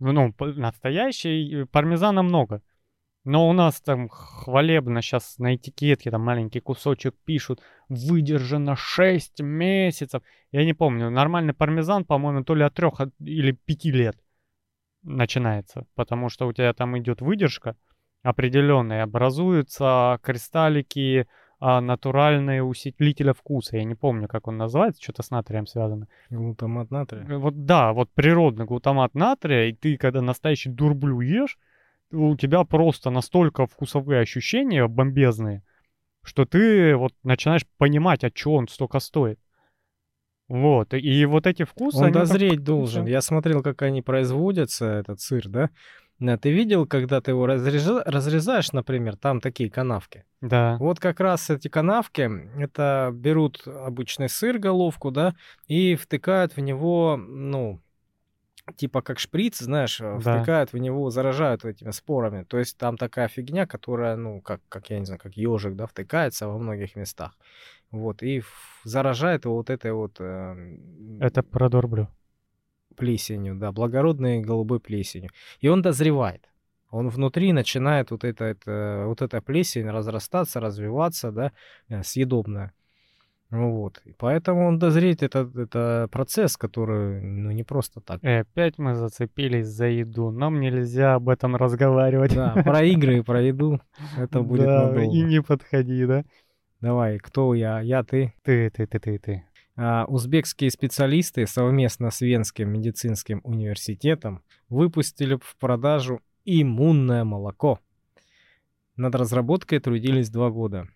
[0.00, 1.64] Ну, настоящий.
[1.66, 2.62] Пармезана много.
[3.28, 7.60] Но у нас там хвалебно сейчас на этикетке там маленький кусочек пишут
[7.90, 10.22] выдержано 6 месяцев.
[10.50, 12.88] Я не помню, нормальный пармезан, по-моему, то ли от 3
[13.20, 14.16] или 5 лет
[15.02, 17.76] начинается, потому что у тебя там идет выдержка
[18.22, 21.28] определенная, образуются кристаллики
[21.60, 23.76] а, натуральные усилителя вкуса.
[23.76, 26.08] Я не помню, как он называется, что-то с натрием связано.
[26.30, 27.36] Глутамат натрия?
[27.36, 31.58] Вот да, вот природный глутамат натрия, и ты, когда настоящий дурблю ешь,
[32.10, 35.62] у тебя просто настолько вкусовые ощущения бомбезные,
[36.24, 39.38] что ты вот начинаешь понимать, от чего он столько стоит.
[40.48, 41.98] Вот, и вот эти вкусы...
[41.98, 42.64] Он дозреть так...
[42.64, 43.06] должен.
[43.06, 45.70] Я смотрел, как они производятся, этот сыр, да?
[46.38, 48.02] Ты видел, когда ты его разреза...
[48.04, 50.24] разрезаешь, например, там такие канавки?
[50.40, 50.76] Да.
[50.80, 55.34] Вот как раз эти канавки, это берут обычный сыр, головку, да,
[55.66, 57.80] и втыкают в него, ну,
[58.76, 60.36] типа как шприц, знаешь, э, да.
[60.36, 62.44] втыкают в него, заражают этими спорами.
[62.44, 65.86] То есть там такая фигня, которая, ну, как, как я не знаю, как ежик, да,
[65.86, 67.36] втыкается во многих местах.
[67.90, 68.42] Вот, и
[68.84, 70.16] заражает его вот этой вот...
[70.20, 70.76] Э,
[71.20, 72.08] Это продорблю.
[72.96, 75.30] Плесенью, да, благородной голубой плесенью.
[75.60, 76.48] И он дозревает.
[76.90, 81.52] Он внутри начинает вот, это, это, вот эта плесень разрастаться, развиваться, да,
[81.88, 82.72] э, съедобная.
[83.50, 84.02] Вот.
[84.04, 88.22] И поэтому он дозреть это, это процесс, который ну, не просто так.
[88.22, 90.30] И опять мы зацепились за еду.
[90.30, 92.34] Нам нельзя об этом разговаривать.
[92.34, 93.80] Да, про игры и про еду
[94.18, 95.02] это будет Да, надолго.
[95.02, 96.24] и не подходи, да?
[96.80, 97.80] Давай, кто я?
[97.80, 98.34] Я, ты.
[98.42, 99.44] Ты, ты, ты, ты, ты.
[99.76, 107.80] А, Узбекские специалисты совместно с Венским медицинским университетом выпустили в продажу иммунное молоко.
[108.96, 110.88] Над разработкой трудились два года.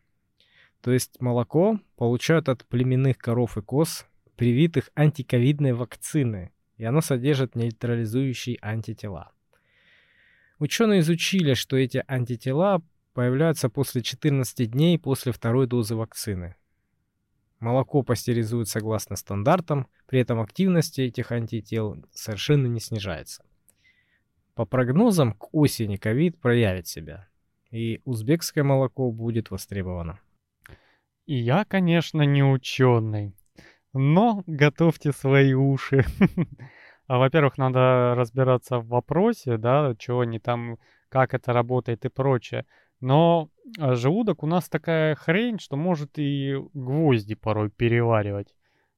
[0.82, 4.04] То есть молоко получают от племенных коров и коз,
[4.36, 9.30] привитых антиковидной вакцины, и оно содержит нейтрализующие антитела.
[10.58, 12.82] Ученые изучили, что эти антитела
[13.14, 16.56] появляются после 14 дней после второй дозы вакцины.
[17.60, 23.44] Молоко пастеризуют согласно стандартам, при этом активность этих антител совершенно не снижается.
[24.54, 27.28] По прогнозам, к осени ковид проявит себя,
[27.70, 30.18] и узбекское молоко будет востребовано.
[31.26, 33.36] И я, конечно, не ученый,
[33.92, 36.04] но готовьте свои уши.
[37.08, 40.78] А, Во-первых, надо разбираться в вопросе, да, чего они там,
[41.10, 42.64] как это работает и прочее.
[43.00, 48.54] Но а, желудок у нас такая хрень, что может и гвозди порой переваривать.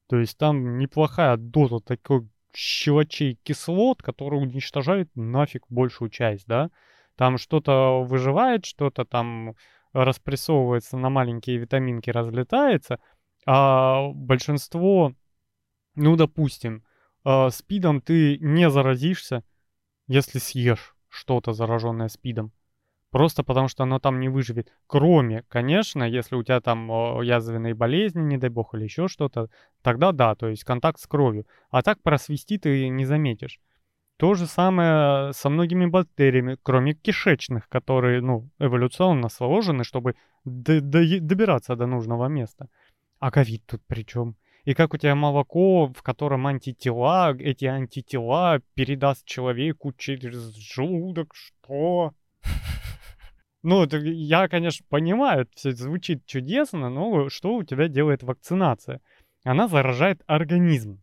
[0.06, 6.70] То есть там неплохая доза такой щелочей кислот, которые уничтожают нафиг большую часть, да.
[7.16, 9.54] Там что-то выживает, что-то там
[9.94, 12.98] распрессовывается на маленькие витаминки, разлетается,
[13.46, 15.14] а большинство,
[15.94, 16.84] ну, допустим,
[17.24, 19.44] а, спидом ты не заразишься,
[20.06, 22.52] если съешь что-то зараженное спидом.
[23.10, 24.72] Просто потому что оно там не выживет.
[24.88, 29.48] Кроме, конечно, если у тебя там о, язвенные болезни, не дай бог, или еще что-то,
[29.82, 31.46] тогда да, то есть контакт с кровью.
[31.70, 33.60] А так просвести ты не заметишь.
[34.16, 41.18] То же самое со многими бактериями, кроме кишечных, которые, ну, эволюционно сложены, чтобы д- д-
[41.20, 42.68] добираться до нужного места.
[43.18, 44.36] А ковид тут при чем?
[44.64, 52.12] И как у тебя молоко, в котором антитела, эти антитела передаст человеку через желудок, что?
[53.66, 59.00] Ну, это я, конечно, понимаю, все звучит чудесно, но что у тебя делает вакцинация?
[59.42, 61.00] Она заражает организм.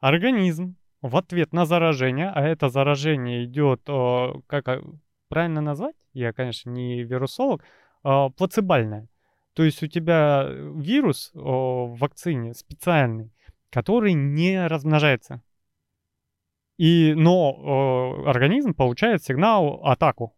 [0.00, 4.82] Организм в ответ на заражение, а это заражение идет, о, как а,
[5.28, 5.94] правильно назвать?
[6.12, 7.62] Я, конечно, не вирусолог,
[8.02, 9.08] а, плацебальное.
[9.54, 13.32] То есть у тебя вирус о, в вакцине специальный,
[13.70, 15.42] который не размножается.
[16.78, 20.34] И, но о, организм получает сигнал атаку.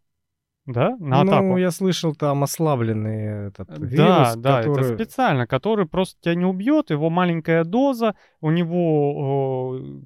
[0.67, 1.45] Да, на атаку.
[1.45, 4.95] Ну, я слышал, там ослабленный этот Да, вирус, да, это который...
[4.95, 10.03] специально, который просто тебя не убьет, его маленькая доза, у него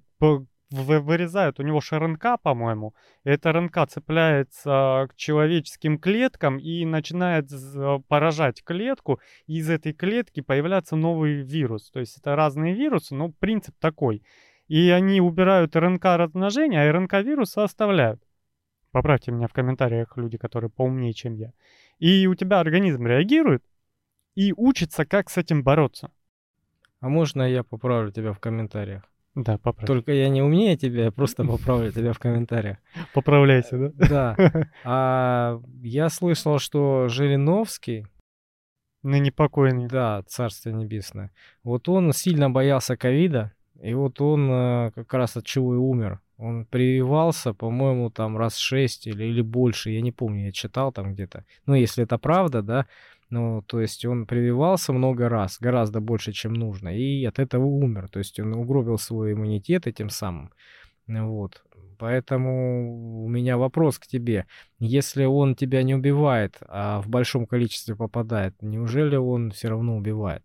[0.70, 8.03] вырезают, у него же РНК, по-моему, эта РНК цепляется к человеческим клеткам и начинает з-
[8.09, 11.90] поражать клетку, и из этой клетки появляется новый вирус.
[11.90, 14.22] То есть это разные вирусы, но принцип такой.
[14.66, 18.22] И они убирают РНК размножения, а РНК вируса оставляют.
[18.90, 21.53] Поправьте меня в комментариях люди, которые поумнее, чем я.
[21.98, 23.64] И у тебя организм реагирует
[24.35, 26.11] и учится, как с этим бороться.
[27.00, 29.03] А можно я поправлю тебя в комментариях?
[29.34, 29.86] Да, поправь.
[29.86, 32.76] Только я не умнее тебя, я просто поправлю тебя в комментариях.
[33.12, 34.36] Поправляйся, да?
[34.36, 34.68] Да.
[34.84, 38.06] А я слышал, что Жириновский,
[39.02, 39.86] Ныне покойный.
[39.88, 41.30] да, царство небесное,
[41.62, 46.20] вот он сильно боялся ковида, и вот он э, как раз от чего и умер.
[46.38, 51.12] Он прививался, по-моему, там раз шесть или, или больше, я не помню, я читал там
[51.12, 51.44] где-то.
[51.66, 52.86] Ну, если это правда, да,
[53.34, 58.08] ну, то есть он прививался много раз, гораздо больше, чем нужно, и от этого умер.
[58.08, 60.52] То есть он угробил свой иммунитет этим самым.
[61.08, 61.64] Вот.
[61.98, 64.46] Поэтому у меня вопрос к тебе.
[64.78, 70.44] Если он тебя не убивает, а в большом количестве попадает, неужели он все равно убивает?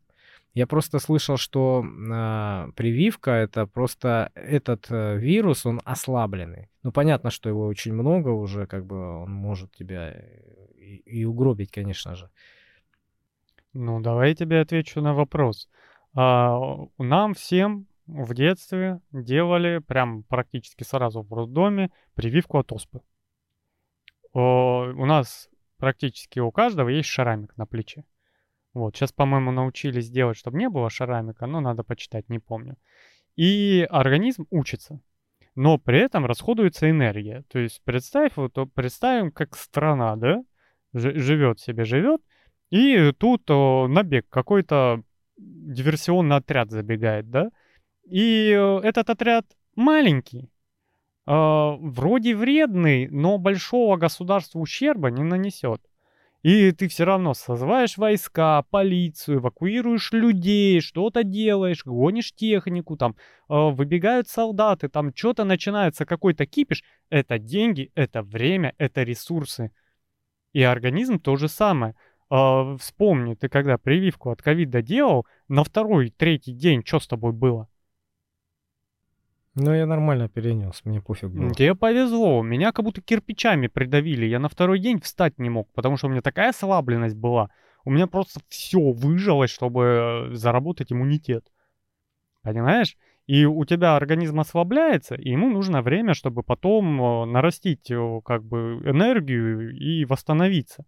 [0.55, 6.69] Я просто слышал, что а, прививка это просто этот э, вирус, он ослабленный.
[6.81, 10.23] Ну, понятно, что его очень много уже, как бы он может тебя э,
[10.79, 12.29] и, и угробить, конечно же.
[13.73, 15.69] Ну, давай я тебе отвечу на вопрос.
[16.15, 16.59] А,
[16.97, 23.01] нам всем в детстве делали прям практически сразу в роддоме прививку от оспы.
[24.33, 28.05] О, у нас практически у каждого есть шарамик на плече.
[28.73, 32.77] Вот, сейчас, по-моему, научились делать, чтобы не было шарамика, но надо почитать, не помню.
[33.35, 35.01] И организм учится,
[35.55, 37.43] но при этом расходуется энергия.
[37.49, 40.43] То есть представь, вот представим, как страна, да,
[40.93, 42.21] живет себе, живет,
[42.69, 45.03] и тут о, набег, какой-то
[45.37, 47.49] диверсионный отряд забегает, да,
[48.05, 50.49] и э, этот отряд маленький,
[51.27, 55.81] э, вроде вредный, но большого государству ущерба не нанесет.
[56.41, 63.15] И ты все равно созываешь войска, полицию, эвакуируешь людей, что-то делаешь, гонишь технику, там
[63.49, 66.83] э, выбегают солдаты, там что-то начинается, какой-то кипиш.
[67.09, 69.71] Это деньги, это время, это ресурсы.
[70.53, 71.95] И организм то же самое.
[72.31, 77.33] Э, вспомни, ты когда прививку от ковида делал, на второй, третий день что с тобой
[77.33, 77.67] было?
[79.55, 81.53] Ну, я нормально перенес, мне пофиг было.
[81.53, 84.25] Тебе повезло, меня как будто кирпичами придавили.
[84.25, 87.49] Я на второй день встать не мог, потому что у меня такая ослабленность была.
[87.83, 91.45] У меня просто все выжилось, чтобы э, заработать иммунитет.
[92.43, 92.95] Понимаешь?
[93.25, 98.43] И у тебя организм ослабляется, и ему нужно время, чтобы потом э, нарастить э, как
[98.43, 100.85] бы энергию и восстановиться.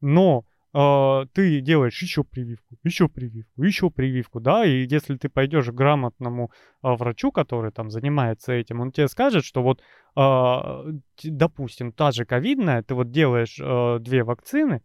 [0.00, 5.66] Но э, ты делаешь еще прививку, еще прививку, еще прививку, да, и если ты пойдешь
[5.66, 6.50] к грамотному
[6.82, 9.82] э, врачу, который там занимается этим, он тебе скажет, что вот,
[10.16, 14.82] э, допустим, та же ковидная, ты вот делаешь э, две вакцины,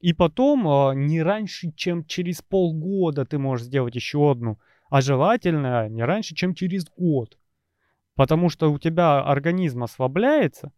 [0.00, 4.58] и потом э, не раньше, чем через полгода ты можешь сделать еще одну,
[4.90, 7.36] а желательно не раньше, чем через год.
[8.14, 10.72] Потому что у тебя организм ослабляется,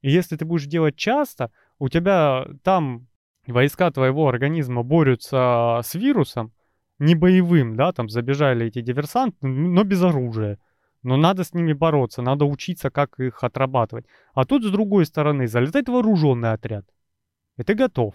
[0.00, 3.07] и если ты будешь делать часто, у тебя там
[3.52, 6.52] войска твоего организма борются с вирусом,
[6.98, 10.58] не боевым, да, там забежали эти диверсанты, но без оружия.
[11.02, 14.06] Но надо с ними бороться, надо учиться, как их отрабатывать.
[14.34, 16.84] А тут, с другой стороны, залетает вооруженный отряд.
[17.56, 18.14] И ты готов.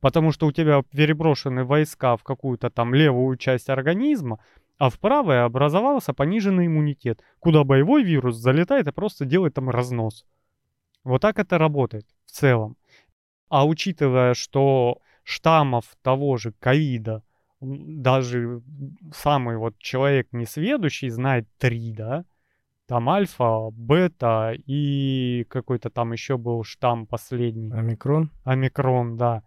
[0.00, 4.40] Потому что у тебя переброшены войска в какую-то там левую часть организма,
[4.78, 10.26] а в правой образовался пониженный иммунитет, куда боевой вирус залетает и просто делает там разнос.
[11.04, 12.76] Вот так это работает в целом.
[13.48, 17.22] А учитывая, что штаммов того же ковида
[17.60, 18.62] даже
[19.12, 22.24] самый вот человек несведущий знает три, да,
[22.86, 27.72] там альфа, бета и какой-то там еще был штамм последний.
[27.72, 28.30] Омикрон?
[28.44, 29.42] Омикрон, да.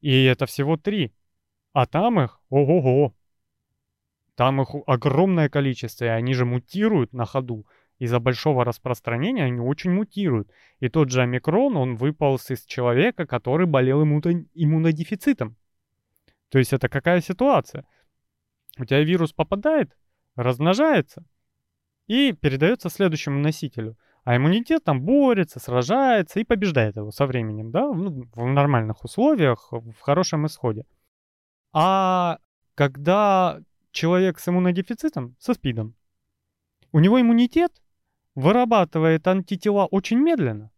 [0.00, 1.12] И это всего три.
[1.72, 3.14] А там их, ого-го.
[4.36, 7.66] Там их огромное количество, и они же мутируют на ходу
[7.98, 10.50] из-за большого распространения они очень мутируют.
[10.80, 15.56] И тот же омикрон, он выполз из человека, который болел иммуно- иммунодефицитом.
[16.50, 17.84] То есть это какая ситуация?
[18.78, 19.96] У тебя вирус попадает,
[20.36, 21.24] размножается
[22.06, 23.96] и передается следующему носителю.
[24.24, 29.68] А иммунитет там борется, сражается и побеждает его со временем, да, ну, в нормальных условиях,
[29.70, 30.86] в хорошем исходе.
[31.72, 32.38] А
[32.74, 35.94] когда человек с иммунодефицитом, со СПИДом,
[36.92, 37.72] у него иммунитет
[38.34, 40.70] вырабатывает антитела очень медленно.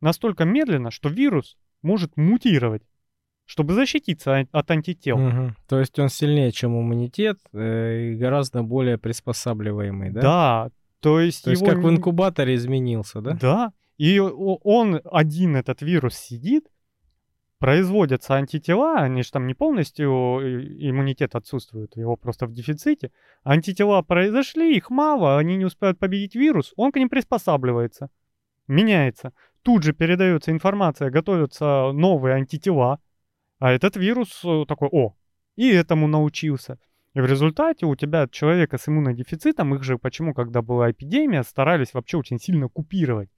[0.00, 2.82] Настолько медленно, что вирус может мутировать,
[3.44, 5.18] чтобы защититься от антител.
[5.18, 5.54] Угу.
[5.68, 10.20] То есть он сильнее, чем иммунитет, э, и гораздо более приспосабливаемый, да?
[10.20, 10.70] Да.
[11.00, 11.72] То есть, то есть его...
[11.72, 13.38] как в инкубаторе изменился, да?
[13.40, 13.72] Да.
[13.96, 16.68] И он один, этот вирус, сидит,
[17.58, 23.10] производятся антитела, они же там не полностью э, иммунитет отсутствует, его просто в дефиците.
[23.44, 28.10] Антитела произошли, их мало, они не успевают победить вирус, он к ним приспосабливается,
[28.68, 29.32] меняется.
[29.62, 33.00] Тут же передается информация, готовятся новые антитела,
[33.58, 35.14] а этот вирус э, такой, о,
[35.56, 36.78] и этому научился.
[37.14, 41.92] И в результате у тебя человека с иммунодефицитом, их же почему, когда была эпидемия, старались
[41.92, 43.30] вообще очень сильно купировать.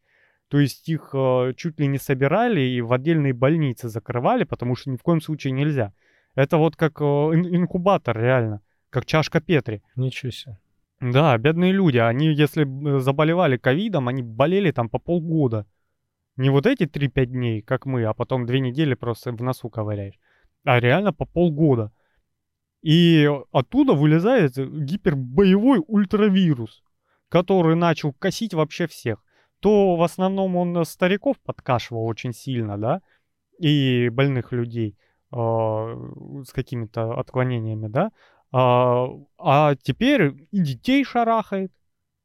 [0.50, 4.90] То есть их э, чуть ли не собирали и в отдельные больницы закрывали, потому что
[4.90, 5.92] ни в коем случае нельзя.
[6.34, 8.60] Это вот как э, инкубатор реально,
[8.90, 9.80] как чашка Петри.
[9.94, 10.58] Ничего себе.
[11.00, 12.66] Да, бедные люди, они если
[12.98, 15.66] заболевали ковидом, они болели там по полгода.
[16.36, 20.18] Не вот эти 3-5 дней, как мы, а потом 2 недели просто в носу ковыряешь.
[20.64, 21.92] А реально по полгода.
[22.82, 26.82] И оттуда вылезает гипербоевой ультравирус,
[27.28, 29.22] который начал косить вообще всех
[29.60, 33.02] то в основном он стариков подкашивал очень сильно, да,
[33.58, 34.96] и больных людей
[35.32, 38.10] э, с какими-то отклонениями, да,
[38.52, 39.06] а,
[39.38, 41.72] а теперь и детей шарахает,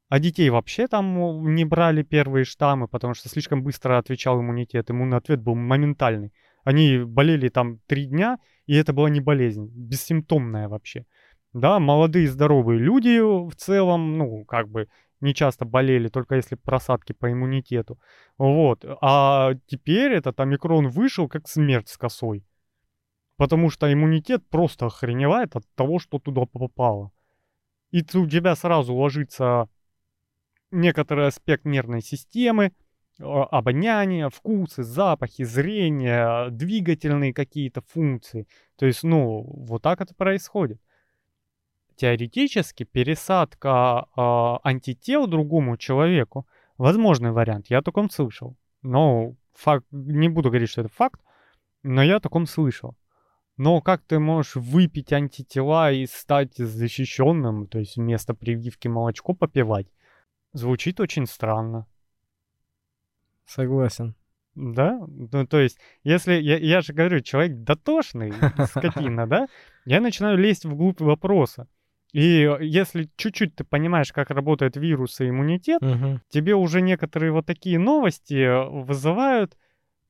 [0.08, 5.18] а детей вообще там не брали первые штаммы, потому что слишком быстро отвечал иммунитет, иммунный
[5.18, 6.32] ответ был моментальный.
[6.64, 11.06] Они болели там три дня, и это была не болезнь, бессимптомная вообще.
[11.52, 14.88] Да, молодые здоровые люди в целом, ну, как бы
[15.20, 17.98] не часто болели, только если просадки по иммунитету.
[18.38, 18.84] Вот.
[19.00, 22.44] А теперь этот омикрон вышел как смерть с косой.
[23.36, 27.12] Потому что иммунитет просто охреневает от того, что туда попало.
[27.90, 29.68] И у тебя сразу ложится
[30.70, 32.72] некоторый аспект нервной системы,
[33.20, 38.46] а, обоняние, вкусы, запахи, зрение, двигательные какие-то функции.
[38.76, 40.80] То есть, ну, вот так это происходит
[41.96, 44.20] теоретически пересадка э,
[44.68, 46.46] антител другому человеку
[46.78, 47.66] возможный вариант.
[47.68, 48.56] Я о таком слышал.
[48.82, 51.20] Но факт, не буду говорить, что это факт.
[51.82, 52.96] Но я о таком слышал.
[53.56, 59.86] Но как ты можешь выпить антитела и стать защищенным, то есть вместо прививки молочко попивать?
[60.52, 61.86] Звучит очень странно.
[63.46, 64.14] Согласен.
[64.54, 64.98] Да?
[65.08, 66.34] Ну, то есть, если...
[66.34, 68.32] Я, я же говорю, человек дотошный,
[68.66, 69.48] скотина, да?
[69.84, 71.68] Я начинаю лезть вглубь вопроса.
[72.16, 76.22] И если чуть-чуть ты понимаешь, как работают вирусы и иммунитет, Мгм.
[76.28, 78.48] тебе уже некоторые вот такие новости
[78.84, 79.54] вызывают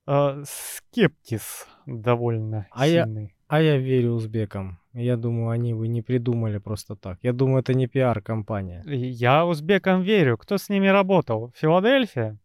[0.06, 3.34] э, скептиз довольно А я- сильный.
[3.48, 4.78] А я верю узбекам.
[4.92, 7.18] Я думаю, они бы не придумали просто так.
[7.22, 8.84] Я думаю, это не пиар-компания.
[8.86, 10.36] Я узбекам верю.
[10.38, 11.52] Кто с ними работал?
[11.56, 12.38] Филадельфия?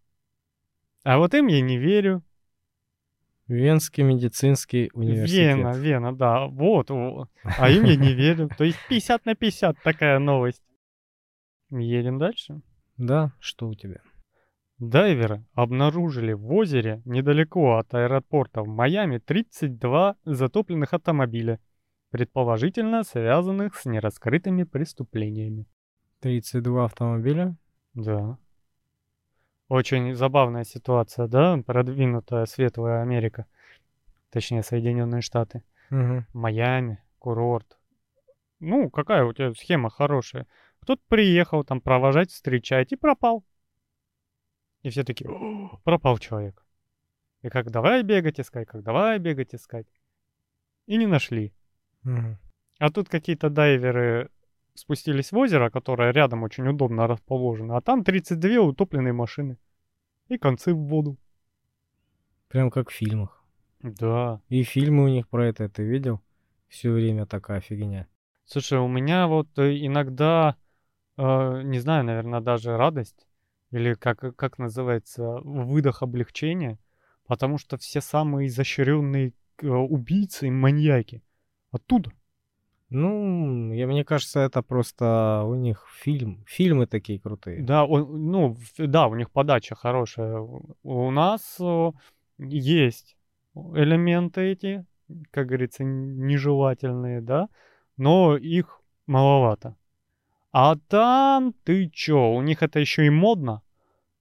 [1.03, 2.24] А вот им я не верю.
[3.52, 5.58] Венский медицинский университет.
[5.58, 6.47] Вена, Вена, да.
[6.47, 6.89] Вот.
[6.89, 7.28] во.
[7.43, 8.49] А им я не верю.
[8.58, 10.64] То есть 50 на 50 такая новость.
[11.70, 12.62] Едем дальше.
[12.97, 14.02] Да, что у тебя?
[14.80, 21.60] Дайверы обнаружили в озере недалеко от аэропорта в Майами 32 затопленных автомобиля,
[22.10, 25.68] предположительно связанных с нераскрытыми преступлениями.
[26.22, 27.58] 32 автомобиля.
[27.95, 28.38] Да.
[29.72, 31.58] Очень забавная ситуация, да?
[31.66, 33.46] Продвинутая светлая Америка.
[34.30, 35.64] Точнее, Соединенные Штаты.
[35.90, 36.28] Мгм.
[36.34, 37.80] Майами, курорт.
[38.60, 40.46] Ну, какая у тебя схема хорошая.
[40.82, 43.46] Кто-то приехал там провожать, встречать и пропал.
[44.82, 46.66] И все такие, «О, пропал человек.
[47.42, 49.88] И как давай бегать искать, как давай бегать искать.
[50.86, 51.54] И не нашли.
[52.04, 52.38] Мгм.
[52.80, 54.32] А тут какие-то дайверы
[54.74, 59.58] спустились в озеро, которое рядом очень удобно расположено, а там 32 утопленные машины.
[60.28, 61.18] И концы в воду.
[62.48, 63.44] Прям как в фильмах.
[63.82, 64.42] Да.
[64.50, 66.22] И фильмы у них про это, ты видел?
[66.68, 68.08] Все время такая фигня.
[68.46, 70.56] Слушай, у меня вот э, иногда,
[71.18, 73.28] э, не знаю, наверное, даже радость,
[73.72, 76.78] или как, как называется, выдох облегчения,
[77.26, 81.24] потому что все самые изощренные э, убийцы и маньяки
[81.72, 82.12] оттуда.
[82.92, 86.44] Ну, я, мне кажется, это просто у них фильм.
[86.46, 87.64] Фильмы такие крутые.
[87.64, 90.39] Да, он, ну, да, у них подача хорошая.
[90.84, 91.58] У нас
[92.38, 93.16] есть
[93.56, 94.86] элементы эти,
[95.32, 97.48] как говорится, нежелательные, да,
[97.96, 99.78] но их маловато.
[100.52, 103.62] А там ты чё, у них это еще и модно.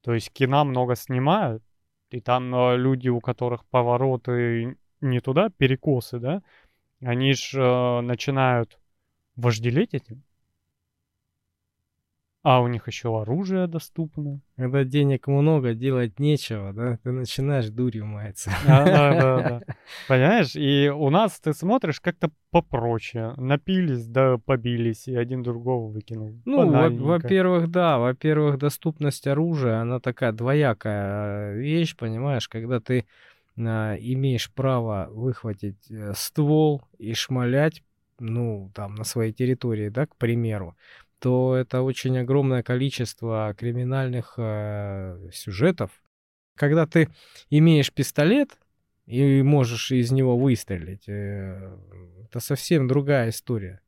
[0.03, 1.62] То есть кино много снимают,
[2.11, 6.43] и там э, люди, у которых повороты не туда, перекосы, да,
[7.01, 8.79] они ж э, начинают
[9.37, 10.23] вожделеть этим.
[12.43, 14.41] А у них еще оружие доступно.
[14.57, 16.99] Когда денег много, делать нечего, да?
[17.03, 18.51] Ты начинаешь дурью маяться.
[18.67, 19.61] Да, да, да.
[20.09, 20.57] Понимаешь?
[20.57, 23.35] И у нас ты смотришь как-то попроще.
[23.37, 26.41] Напились, да побились, и один другого выкинул.
[26.47, 33.05] Ну, во- во-первых, да, во-первых, доступность оружия, она такая двоякая э, вещь, понимаешь, когда ты
[33.67, 37.83] имеешь право выхватить э, ствол и шмалять,
[38.19, 40.77] ну, там, на своей территории, да, к примеру,
[41.19, 45.91] то это очень огромное количество криминальных э, сюжетов.
[46.57, 47.09] Когда ты
[47.51, 48.59] имеешь пистолет
[49.07, 51.77] и можешь из него выстрелить, э,
[52.25, 53.81] это совсем другая история.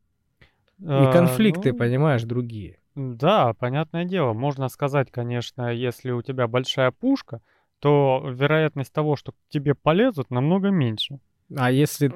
[0.79, 2.79] И А, конфликты, ну, понимаешь, другие.
[2.95, 4.33] Да, понятное дело.
[4.33, 7.41] Можно сказать, конечно, если у тебя большая пушка,
[7.83, 11.19] то вероятность того, что к тебе полезут, намного меньше.
[11.57, 12.15] А если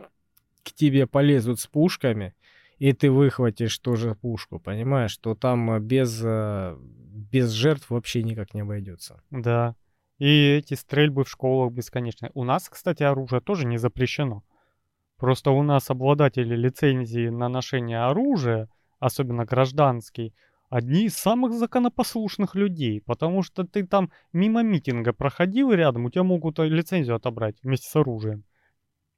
[0.62, 2.34] к тебе полезут с пушками,
[2.78, 8.54] и ты выхватишь тоже пушку, понимаешь, то там э, без, э, без жертв вообще никак
[8.54, 9.20] не обойдется.
[9.32, 9.74] Да.
[10.18, 12.30] И эти стрельбы в школах бесконечные.
[12.34, 14.44] У нас, кстати, оружие тоже не запрещено.
[15.16, 18.68] Просто у нас обладатели лицензии на ношение оружия,
[19.00, 20.32] особенно гражданский,
[20.68, 26.24] одни из самых законопослушных людей, потому что ты там мимо митинга проходил рядом, у тебя
[26.24, 28.44] могут э, лицензию отобрать вместе с оружием.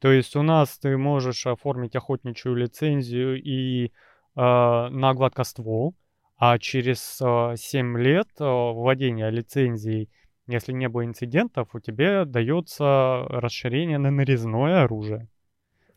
[0.00, 3.90] То есть у нас ты можешь оформить охотничью лицензию и э,
[4.36, 5.96] на гладкоствол,
[6.36, 10.08] а через э, 7 лет э, владения лицензией,
[10.46, 15.28] если не было инцидентов, у тебя дается расширение на нарезное оружие.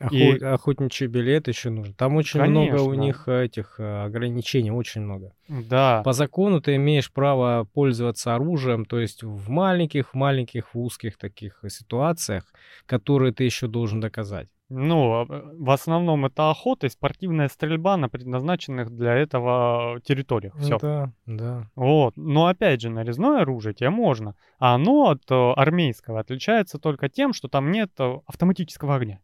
[0.02, 1.94] Охо- И- Охотничий билет еще нужен.
[1.94, 3.02] Там очень много у Конечно.
[3.02, 5.32] них э, этих э, ограничений, очень много.
[5.48, 11.18] Да, По закону ты имеешь право пользоваться оружием, то есть в маленьких, маленьких, в узких
[11.18, 12.44] таких ситуациях,
[12.86, 14.48] которые ты еще должен доказать.
[14.70, 20.56] ну, э, в основном это охота и спортивная стрельба на предназначенных для этого территориях.
[20.58, 20.78] Все.
[20.80, 21.70] Да, да.
[21.76, 22.14] Вот.
[22.16, 24.34] Но опять же, нарезное оружие тебе можно.
[24.60, 27.92] А оно от э, армейского отличается только тем, что там нет
[28.26, 29.20] автоматического огня.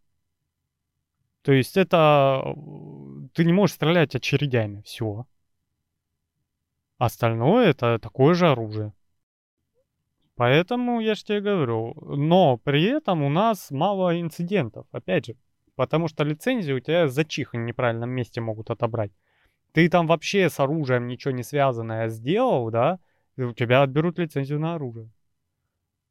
[1.48, 2.42] То есть это...
[2.44, 4.82] э, Ты не можешь стрелять очередями.
[4.82, 5.26] Все.
[6.98, 8.92] Остальное это такое же оружие.
[10.36, 15.36] Поэтому я же тебе говорю, но при этом у нас мало инцидентов, опять же,
[15.78, 19.14] потому что лицензию у тебя за чихань в неправильном месте могут отобрать.
[19.72, 23.00] Ты там вообще с оружием ничего не связанное сделал, да,
[23.38, 25.10] и у тебя отберут лицензию на оружие.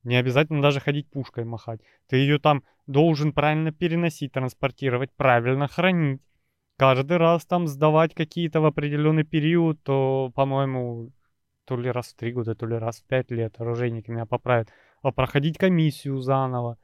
[0.07, 1.81] Не обязательно даже ходить пушкой махать.
[2.09, 6.23] Ты ее там должен правильно переносить, транспортировать, правильно хранить.
[6.79, 11.11] Каждый раз там сдавать какие-то в определенный период, то, по-моему,
[11.65, 14.69] то ли раз в три года, то ли раз в пять лет, оружейники меня поправят,
[15.03, 16.79] а проходить комиссию заново.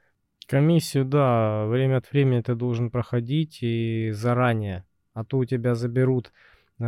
[0.49, 6.33] Комиссию, да, время от времени ты должен проходить и заранее, а то у тебя заберут
[6.81, 6.85] э,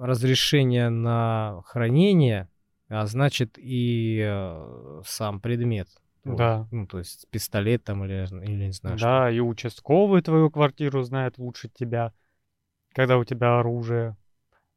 [0.00, 2.48] разрешение на хранение,
[2.94, 5.88] а значит и э, сам предмет.
[6.24, 6.66] Да.
[6.70, 9.06] Ну, то есть пистолет там или, или не знаю что.
[9.06, 12.12] Да, и участковый твою квартиру знает лучше тебя,
[12.94, 14.16] когда у тебя оружие.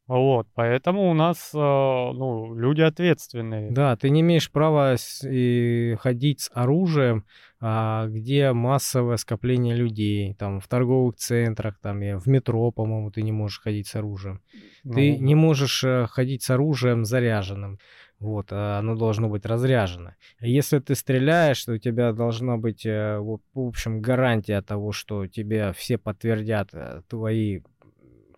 [0.07, 3.71] Вот, поэтому у нас, э, ну, люди ответственные.
[3.71, 7.25] Да, ты не имеешь права с- и ходить с оружием,
[7.59, 13.33] а, где массовое скопление людей, там в торговых центрах, там в метро, по-моему, ты не
[13.33, 14.41] можешь ходить с оружием.
[14.83, 17.77] Ты Ну, не можешь э, ходить с оружием заряженным.
[18.19, 20.15] Вот, а оно должно быть разряжено.
[20.39, 25.71] Если ты стреляешь, то у тебя должна быть, э, в общем, гарантия того, что тебе
[25.73, 27.61] все подтвердят э, твои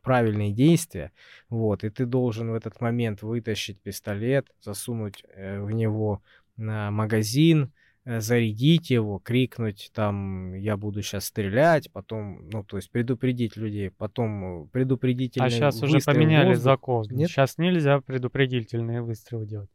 [0.02, 1.12] правильные действия.
[1.50, 6.22] Вот, и ты должен в этот момент вытащить пистолет, засунуть э, в него
[6.58, 13.58] магазин, э, зарядить его, крикнуть там «я буду сейчас стрелять», потом, ну, то есть предупредить
[13.58, 16.64] людей, потом э, предупредительный А сейчас уже поменяли воздух.
[16.64, 17.06] закон.
[17.12, 17.30] Нет?
[17.30, 19.70] Сейчас нельзя предупредительные выстрелы делать.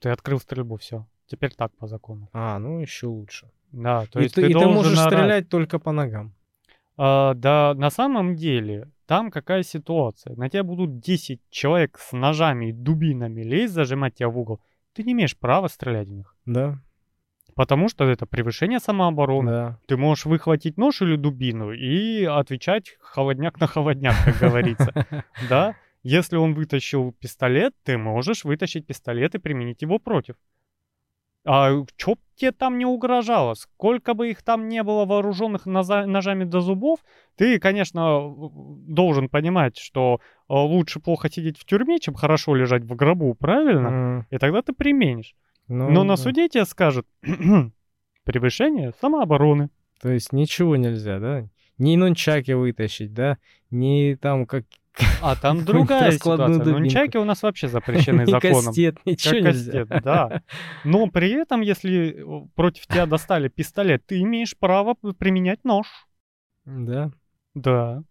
[0.00, 1.06] Ты открыл стрельбу, все.
[1.26, 2.28] Теперь так по закону.
[2.32, 3.50] А, ну еще лучше.
[3.72, 5.12] Да, то и есть ты, ты, и ты можешь орать.
[5.12, 6.34] стрелять только по ногам.
[6.96, 10.34] А, да, на самом деле, там какая ситуация?
[10.36, 14.60] На тебя будут 10 человек с ножами и дубинами лезть, зажимать тебя в угол.
[14.94, 16.34] Ты не имеешь права стрелять в них.
[16.46, 16.80] Да,
[17.56, 19.50] Потому что это превышение самообороны.
[19.50, 19.78] да.
[19.88, 24.92] Ты можешь выхватить нож или дубину и отвечать холодняк на холодняк, как говорится.
[25.48, 25.74] Да?
[26.02, 30.36] Если он вытащил пистолет, ты можешь вытащить пистолет и применить его против.
[31.48, 33.54] А чё б тебе там не угрожало?
[33.54, 37.00] Сколько бы их там не было вооруженных ножами до зубов,
[37.36, 38.34] ты, конечно,
[38.86, 43.88] должен понимать, что э, лучше плохо сидеть в тюрьме, чем хорошо лежать в гробу, правильно?
[43.88, 45.34] М, И тогда ты применишь.
[45.68, 47.06] Ну, Но на суде тебе скажут
[48.24, 49.70] превышение самообороны.
[50.00, 51.48] То есть ничего нельзя, да?
[51.78, 53.38] Ни нунчаки вытащить, да?
[53.70, 54.64] Ни там как...
[55.20, 56.58] А там другая ситуация.
[56.58, 56.80] дубинку.
[56.80, 58.64] Нунчаки у нас вообще запрещены законом.
[58.66, 60.42] кастет, ничего Как кастет, да.
[60.84, 65.86] Но при этом, если э, против тебя достали пистолет, ты имеешь право применять нож.
[66.64, 67.10] Да.
[67.54, 68.02] Да.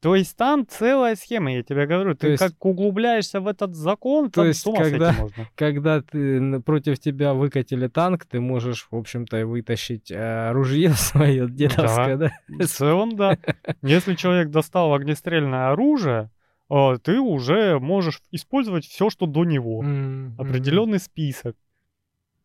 [0.00, 2.14] То есть там целая схема, я тебе говорю.
[2.14, 5.12] То Ты есть- как углубляешься в этот закон, То там есть с ума сойти когда-
[5.12, 5.46] можно.
[5.56, 12.16] Когда ты против тебя выкатили танк, ты можешь, в общем-то, вытащить э, ружье свое дедовское,
[12.16, 12.30] да?
[12.48, 13.36] В целом, да.
[13.82, 16.30] Если человек достал огнестрельное оружие,
[16.70, 19.82] э, ты уже можешь использовать все, что до него.
[19.84, 20.34] М.
[20.38, 21.56] определенный список.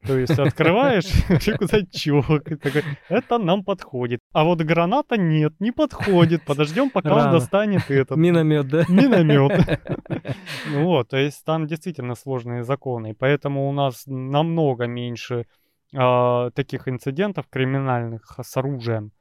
[0.08, 4.20] То есть открываешь рюкзачок и такой, это нам подходит.
[4.34, 6.44] А вот граната нет, не подходит.
[6.46, 7.32] Подождем, пока он Рано.
[7.32, 8.84] достанет этот Миномет, да?
[8.90, 9.52] миномет.
[10.72, 13.12] Ну Вот, то есть там действительно сложные законы.
[13.12, 15.46] И поэтому у нас намного меньше
[15.94, 19.12] а, таких инцидентов криминальных с оружием.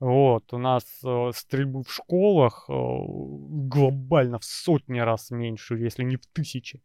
[0.00, 6.16] Вот, у нас э, стрельбы в школах э, глобально в сотни раз меньше, если не
[6.16, 6.82] в тысячи.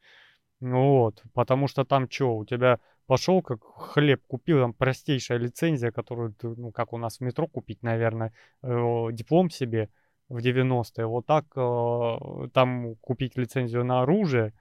[0.59, 5.91] Ну Вот, потому что там что, у тебя пошел как хлеб купил, там простейшая лицензия,
[5.91, 9.89] которую ну, как у нас в метро купить, наверное, диплом себе
[10.29, 11.05] в 90-е.
[11.05, 14.53] Вот так э, там купить лицензию на оружие,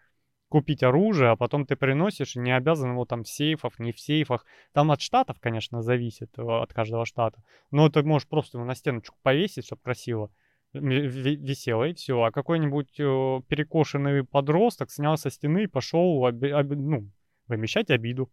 [0.49, 4.45] купить оружие, а потом ты приносишь, не обязан его там в сейфах, не в сейфах.
[4.73, 7.43] Там от штатов, конечно, зависит, э, от каждого штата.
[7.71, 10.31] Но ты можешь просто его на стеночку повесить, чтобы красиво
[10.73, 12.23] висело, и все.
[12.23, 17.11] А какой-нибудь э, перекошенный подросток снял со стены и пошел ну,
[17.49, 18.31] вымещать обиду.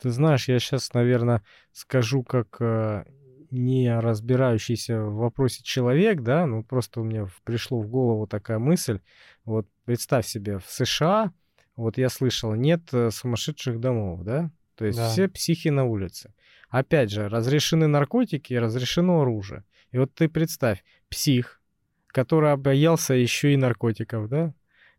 [0.00, 3.04] Ты знаешь, я сейчас, наверное, скажу как э,
[3.50, 9.00] не разбирающийся в вопросе человек, да, ну просто у меня пришло в голову такая мысль.
[9.44, 11.32] Вот представь себе, в США,
[11.76, 14.50] вот я слышал, нет э, сумасшедших домов, да?
[14.76, 15.08] То есть Да.
[15.10, 16.32] все психи на улице.
[16.70, 19.64] Опять же, разрешены наркотики, разрешено оружие.
[19.90, 21.60] И вот ты представь, псих,
[22.06, 24.54] который обоялся еще и наркотиков, да?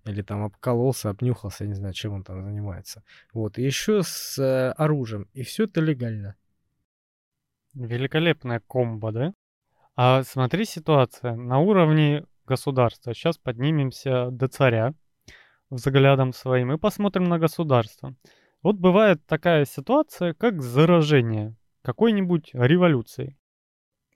[0.05, 3.03] Или там обкололся, обнюхался, не знаю, чем он там занимается.
[3.33, 5.27] Вот, и еще с э, оружием.
[5.33, 6.35] И все это легально.
[7.73, 9.33] Великолепная комбо, да?
[9.95, 11.35] А смотри ситуация.
[11.35, 13.13] На уровне государства.
[13.13, 14.93] Сейчас поднимемся до царя
[15.69, 18.15] взглядом своим и посмотрим на государство.
[18.63, 23.37] Вот бывает такая ситуация, как заражение какой-нибудь революцией.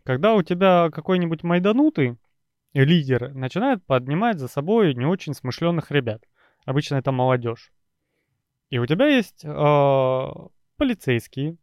[0.04, 2.18] Когда у тебя какой-нибудь майданутый
[2.84, 6.22] лидер начинает поднимать за собой не очень смышленных ребят.
[6.66, 7.72] Обычно это молодежь.
[8.70, 10.32] И у тебя есть э,
[10.78, 11.58] полицейские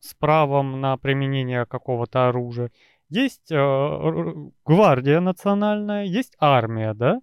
[0.00, 2.70] с правом на применение какого-то оружия.
[3.08, 4.34] Есть э,
[4.64, 7.20] гвардия национальная, есть армия, да?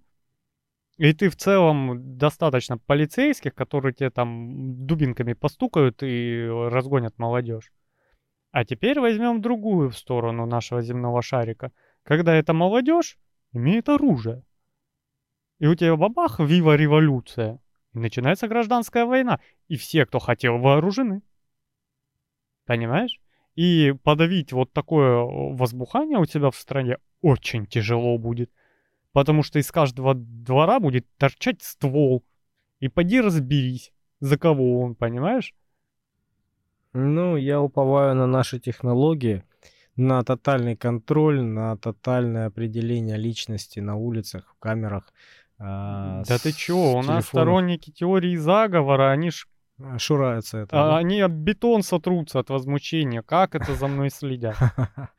[0.96, 7.72] И ты в целом достаточно полицейских, которые тебе там дубинками постукают и разгонят молодежь.
[8.52, 11.72] А теперь возьмем другую сторону нашего земного шарика.
[12.04, 13.18] Когда эта молодежь
[13.54, 14.42] имеет оружие.
[15.58, 17.60] И у тебя бабах, вива революция.
[17.94, 19.40] И начинается гражданская война.
[19.68, 21.22] И все, кто хотел, вооружены.
[22.66, 23.20] Понимаешь?
[23.54, 28.50] И подавить вот такое возбухание у тебя в стране очень тяжело будет.
[29.12, 32.24] Потому что из каждого двора будет торчать ствол.
[32.80, 35.54] И поди разберись, за кого он, понимаешь?
[36.92, 39.44] Ну, я уповаю на наши технологии,
[39.96, 45.12] на тотальный контроль, на тотальное определение личности на улицах, в камерах.
[45.58, 49.46] А, да ты чё, у нас сторонники теории заговора, они ж
[49.98, 50.80] шураются это.
[50.80, 50.96] А, да?
[50.96, 53.22] Они об бетон сотрутся от возмущения.
[53.22, 54.56] Как это за мной следят?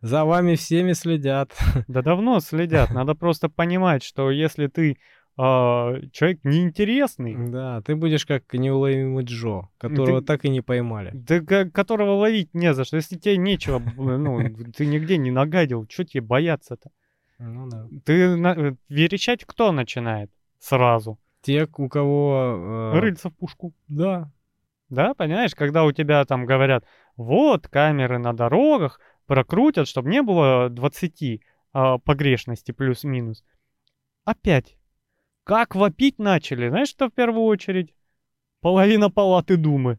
[0.00, 1.56] За вами всеми следят.
[1.86, 2.90] Да давно следят.
[2.94, 4.98] Надо просто понимать, что если ты
[5.44, 7.34] а, человек неинтересный.
[7.50, 11.10] Да, ты будешь как неуловимый Джо, которого ты, так и не поймали.
[11.12, 12.94] Да, которого ловить не за что.
[12.94, 14.38] Если тебе нечего, ну,
[14.76, 16.90] ты нигде не нагадил, что тебе бояться-то?
[17.40, 17.88] Ну да.
[18.04, 20.30] Ты на, э, верещать кто начинает
[20.60, 21.18] сразу?
[21.40, 22.92] Те, у кого...
[22.94, 23.00] Э...
[23.00, 23.74] Рыльца в пушку.
[23.88, 24.30] Да.
[24.90, 26.84] Да, понимаешь, когда у тебя там говорят,
[27.16, 31.40] вот камеры на дорогах, прокрутят, чтобы не было 20
[31.72, 33.42] а, погрешности плюс-минус.
[34.24, 34.76] Опять.
[35.44, 36.68] Как вопить начали?
[36.68, 37.94] Знаешь, что в первую очередь?
[38.60, 39.98] Половина палаты Думы.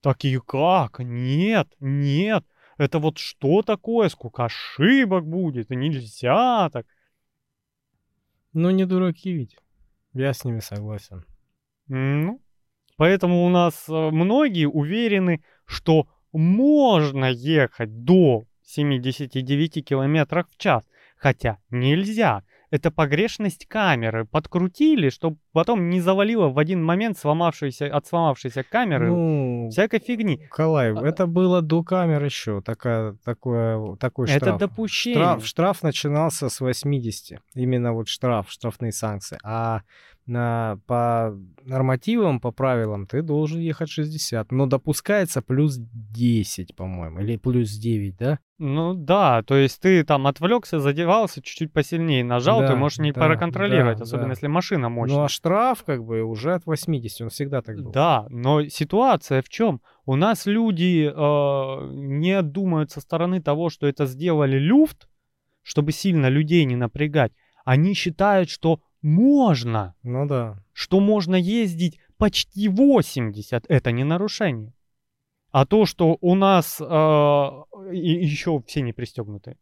[0.00, 1.00] Такие как?
[1.00, 2.44] Нет, нет.
[2.76, 4.08] Это вот что такое?
[4.08, 5.70] Сколько ошибок будет?
[5.70, 6.86] И нельзя так.
[8.52, 9.56] Ну, не дураки ведь.
[10.12, 11.24] Я с ними согласен.
[11.88, 12.40] Ну,
[12.96, 20.84] поэтому у нас э, многие уверены, что можно ехать до 79 км в час,
[21.16, 22.44] хотя нельзя.
[22.70, 24.24] Это погрешность камеры.
[24.24, 30.38] Подкрутили, чтобы потом не завалило в один момент сломавшейся, от сломавшейся камеры ну, всякой фигни.
[30.50, 34.42] Калай, а, это было до камер еще, такая, такое, такой штраф.
[34.42, 35.20] Это допущение.
[35.20, 37.40] Штраф, штраф начинался с 80.
[37.54, 39.38] Именно вот штраф, штрафные санкции.
[39.44, 39.82] А
[40.26, 44.52] на, по нормативам, по правилам, ты должен ехать 60.
[44.52, 48.38] Но допускается плюс 10, по-моему, или плюс 9, да?
[48.58, 53.12] Ну да, то есть ты там отвлекся, задевался, чуть-чуть посильнее нажал, да, ты можешь не
[53.12, 54.32] да, проконтролировать, да, особенно да.
[54.32, 55.18] если машина мощная.
[55.18, 57.90] Ну а штраф как бы уже от 80, он всегда так был.
[57.90, 59.80] Да, но ситуация в чем?
[60.06, 65.08] У нас люди э, не думают со стороны того, что это сделали люфт,
[65.62, 67.32] чтобы сильно людей не напрягать.
[67.64, 69.94] Они считают, что можно.
[70.02, 70.56] Ну да.
[70.72, 74.72] Что можно ездить почти 80, это не нарушение.
[75.50, 79.58] А то, что у нас э, еще все не пристегнуты.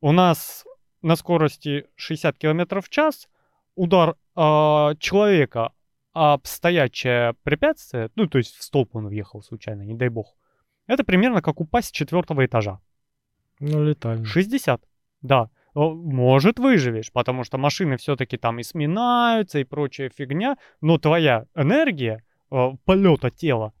[0.00, 0.64] У нас
[1.02, 3.28] на скорости 60 км в час
[3.74, 5.72] удар э, человека
[6.14, 10.34] об стоячее препятствие, ну то есть в столб он въехал случайно, не дай бог,
[10.86, 12.80] это примерно как упасть с четвертого этажа.
[13.60, 14.24] Ну, летально.
[14.24, 14.82] 60,
[15.20, 21.46] да может выживешь, потому что машины все-таки там и сминаются и прочая фигня, но твоя
[21.54, 23.74] энергия э, полета тела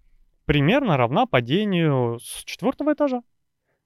[0.44, 3.22] примерно равна падению с четвертого этажа.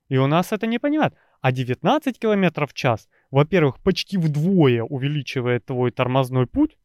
[0.08, 1.14] И у нас это не понимают.
[1.40, 6.76] А 19 км в час, во-первых, почти вдвое увеличивает твой тормозной путь.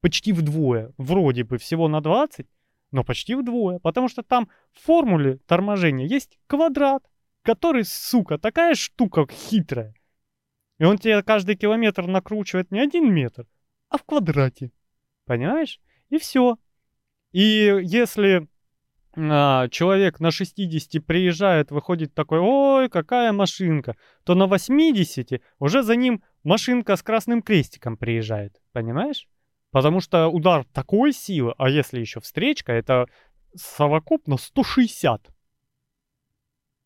[0.00, 0.92] Почти вдвое.
[0.98, 2.46] Вроде бы всего на 20,
[2.92, 3.80] но почти вдвое.
[3.80, 7.02] Потому что там в формуле торможения есть квадрат,
[7.42, 9.94] который, сука, такая штука хитрая.
[10.82, 13.46] И он тебе каждый километр накручивает не один метр,
[13.88, 14.72] а в квадрате.
[15.26, 15.78] Понимаешь?
[16.10, 16.56] И все.
[17.30, 18.48] И если
[19.16, 25.94] а, человек на 60 приезжает, выходит такой, ой, какая машинка, то на 80 уже за
[25.94, 28.60] ним машинка с красным крестиком приезжает.
[28.72, 29.28] Понимаешь?
[29.70, 33.06] Потому что удар такой силы, а если еще встречка, это
[33.54, 35.30] совокупно 160.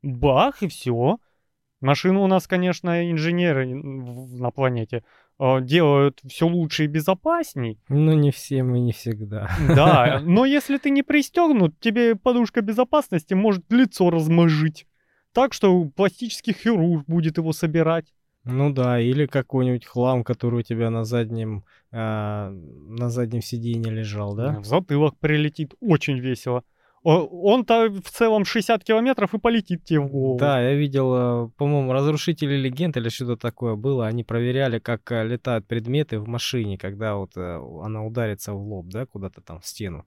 [0.02, 1.18] Бах, и все.
[1.80, 5.04] Машины у нас, конечно, инженеры на планете
[5.38, 7.78] э, делают все лучше и безопасней.
[7.88, 9.50] Ну, не все мы не всегда.
[9.68, 14.86] Да, но если ты не пристегнут, тебе подушка безопасности может лицо размажить.
[15.32, 18.06] Так что пластический хирург будет его собирать.
[18.44, 24.36] Ну да, или какой-нибудь хлам, который у тебя на заднем, а, на заднем сиденье лежал,
[24.36, 24.60] да?
[24.60, 25.74] В затылок прилетит.
[25.80, 26.62] Очень весело.
[27.06, 30.38] Он-то в целом 60 километров и полетит тебе в голову.
[30.38, 34.08] Да, я видел, э, по-моему, разрушители легенд или что-то такое было.
[34.08, 38.86] Они проверяли, как э, летают предметы в машине, когда вот э, она ударится в лоб,
[38.88, 40.04] да, куда-то там в стену.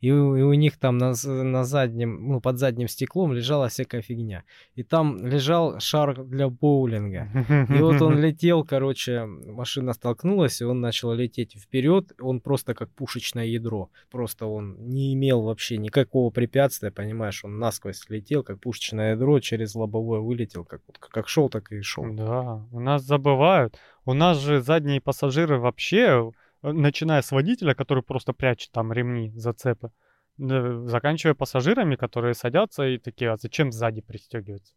[0.00, 4.00] И у, и у них там на, на заднем, ну, под задним стеклом лежала всякая
[4.00, 4.44] фигня.
[4.74, 7.28] И там лежал шар для боулинга.
[7.68, 12.12] И вот он летел, короче, машина столкнулась, и он начал лететь вперед.
[12.18, 13.90] Он просто как пушечное ядро.
[14.10, 17.44] Просто он не имел вообще никакого препятствия, понимаешь?
[17.44, 20.64] Он насквозь летел, как пушечное ядро, через лобовое вылетел.
[20.64, 22.06] Как, как шел, так и шел.
[22.14, 23.78] Да, у нас забывают.
[24.06, 26.32] У нас же задние пассажиры вообще,
[26.62, 29.92] начиная с водителя, который просто прячет там ремни, зацепы,
[30.36, 34.74] заканчивая пассажирами, которые садятся и такие, а зачем сзади пристегиваться?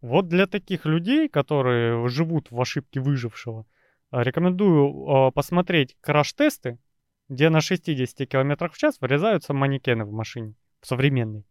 [0.00, 3.66] Вот для таких людей, которые живут в ошибке выжившего,
[4.10, 6.78] э, рекомендую э, посмотреть краш-тесты,
[7.28, 11.44] где на 60 км в час вырезаются манекены в машине, в современной.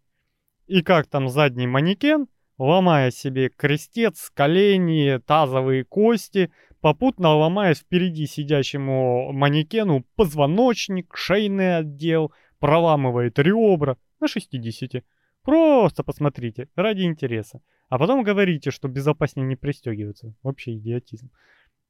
[0.67, 2.27] И как там задний манекен,
[2.57, 6.51] ломая себе крестец, колени, тазовые кости,
[6.82, 15.03] попутно ломая впереди сидящему манекену позвоночник, шейный отдел, проламывает ребра на 60.
[15.43, 17.61] Просто посмотрите, ради интереса.
[17.89, 20.34] А потом говорите, что безопаснее не пристегиваться.
[20.43, 21.29] Вообще идиотизм.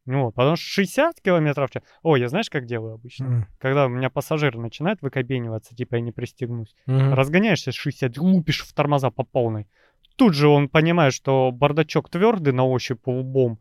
[0.06, 1.84] Вот, потому что 60 километров в час...
[2.02, 3.26] О, я знаешь, как делаю обычно?
[3.26, 3.48] М.
[3.60, 6.76] Когда у меня пассажир начинает выкобениваться, типа я не пристегнусь.
[6.88, 7.14] Мгм.
[7.14, 9.68] Разгоняешься с 60, лупишь в тормоза по полной.
[10.16, 13.60] Тут же он понимает, что бардачок твердый на ощупь лбом,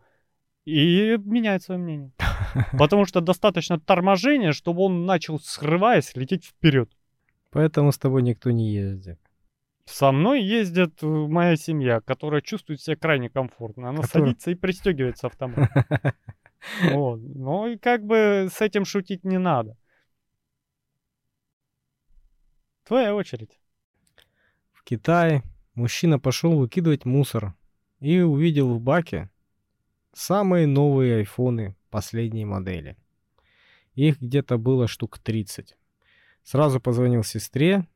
[0.70, 2.12] и меняет свое мнение.
[2.78, 6.90] Потому что достаточно торможения, чтобы он начал, срываясь, лететь вперед.
[7.50, 9.18] Поэтому с тобой никто не ездит.
[9.86, 13.88] Со мной ездит э, моя семья, которая чувствует себя крайне комфортно.
[13.88, 15.68] Она Которая- садится и пристегивается автомат.
[16.92, 17.20] Вот.
[17.22, 19.78] Ну и как бы с этим шутить не надо.
[22.84, 23.58] Твоя очередь.
[24.72, 25.42] В Китае
[25.74, 27.54] мужчина пошел выкидывать мусор
[28.00, 29.30] и увидел в баке
[30.12, 32.96] самые новые айфоны последней модели.
[33.94, 35.76] Их где-то было штук 30.
[36.42, 37.86] Сразу позвонил сестре,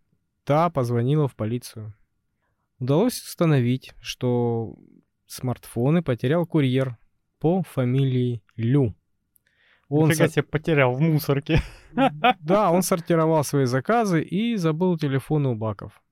[0.44, 1.94] та позвонила в полицию.
[2.78, 4.76] Удалось установить, что
[5.26, 6.98] смартфоны потерял курьер
[7.38, 8.94] по фамилии Лю.
[9.88, 11.60] Он Нифига со- себе потерял в мусорке.
[12.40, 16.02] Да, он сортировал свои заказы и забыл телефоны у баков.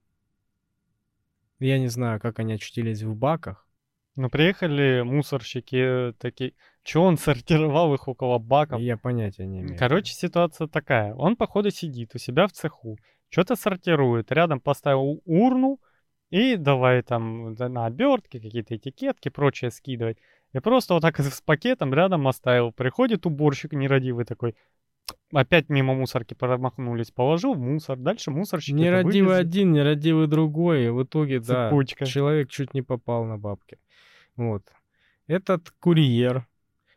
[1.58, 3.66] Я не знаю, как они очутились в баках.
[4.14, 6.54] Ну, приехали мусорщики э, такие.
[6.82, 8.80] Че он сортировал их около баков?
[8.80, 9.78] Я понятия не имею.
[9.78, 11.14] Короче, ситуация такая.
[11.14, 12.98] Он, походу, сидит у себя в цеху,
[13.30, 14.30] что-то сортирует.
[14.30, 15.80] Рядом поставил урну
[16.30, 20.18] и давай там да, на обертки, какие-то этикетки, прочее скидывать.
[20.52, 22.72] И просто вот так с пакетом рядом оставил.
[22.72, 24.54] Приходит уборщик нерадивый такой.
[25.32, 27.10] Опять мимо мусорки промахнулись.
[27.10, 27.96] Положил в мусор.
[27.96, 30.84] Дальше мусорщики это Нерадивый один, нерадивый другой.
[30.84, 32.04] и В итоге, да, Цепочка.
[32.04, 33.78] человек чуть не попал на бабки.
[34.36, 34.62] Вот.
[35.26, 36.46] Этот курьер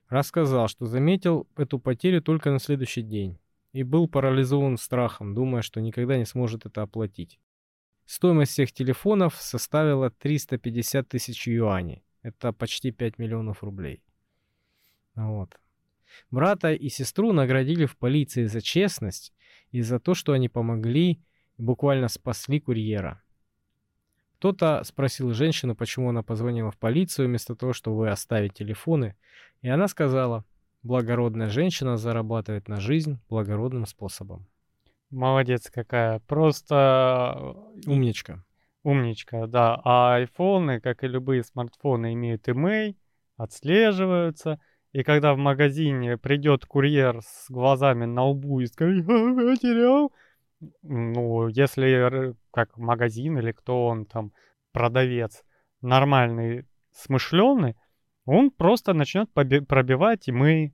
[0.10, 3.40] рассказал, что заметил эту потерю только на следующий день
[3.74, 7.40] и был парализован страхом, думая, что никогда не сможет это оплатить.
[8.06, 12.04] Стоимость всех телефонов составила 350 тысяч юаней.
[12.22, 14.04] Это почти 5 миллионов рублей.
[15.16, 15.60] Вот.
[16.32, 19.34] Брата и сестру наградили в полиции за честность
[19.72, 21.22] и за то, что они помогли,
[21.58, 23.22] буквально спасли курьера.
[24.38, 29.16] Кто-то спросил женщину, почему она позвонила в полицию вместо того, чтобы оставить телефоны,
[29.62, 30.44] и она сказала,
[30.84, 34.46] благородная женщина зарабатывает на жизнь благородным способом.
[35.10, 36.20] Молодец какая.
[36.28, 37.56] Просто
[37.86, 38.44] Умничка.
[38.84, 39.80] Умничка, да.
[39.84, 42.98] А айфоны, как и любые смартфоны, имеют имей,
[43.38, 44.60] отслеживаются.
[44.92, 50.12] И когда в магазине придет курьер с глазами на лбу и скажет, «А, потерял,
[50.82, 54.32] ну, если как магазин или кто он там,
[54.72, 55.44] продавец,
[55.82, 57.76] нормальный, смышленый,
[58.26, 60.74] он просто начнет пробивать имей.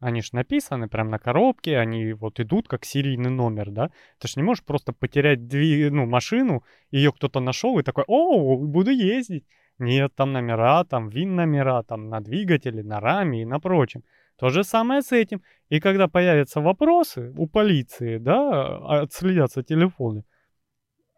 [0.00, 3.90] Они ж написаны прям на коробке, они вот идут как серийный номер, да?
[4.18, 8.56] Ты ж не можешь просто потерять дви- ну, машину, ее кто-то нашел и такой, о,
[8.56, 9.44] буду ездить.
[9.78, 14.02] Нет, там номера, там вин номера, там на двигателе, на раме и на прочем.
[14.40, 15.42] То же самое с этим.
[15.68, 20.24] И когда появятся вопросы у полиции, да, отследятся телефоны,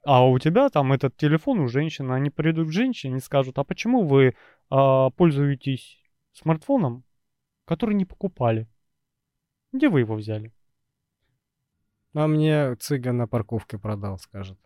[0.04, 3.64] а у тебя там этот телефон у женщины, они придут к женщине и скажут, а
[3.64, 4.34] почему вы
[4.70, 6.02] а, пользуетесь
[6.32, 7.04] смартфоном,
[7.64, 8.66] который не покупали?
[9.72, 10.52] Где вы его взяли?
[12.14, 14.58] А мне цыган на парковке продал, скажет.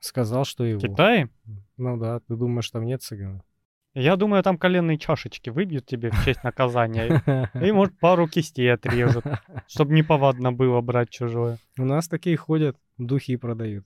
[0.00, 0.80] Сказал, что его.
[0.80, 1.30] В Китае?
[1.76, 3.44] Ну да, ты думаешь, там нет цыгана?
[3.94, 7.22] Я думаю, там коленные чашечки выбьют тебе в честь наказания.
[7.60, 9.24] И, может, пару кистей отрежут,
[9.66, 11.58] чтобы неповадно было брать чужое.
[11.76, 13.84] У нас такие ходят, духи продают.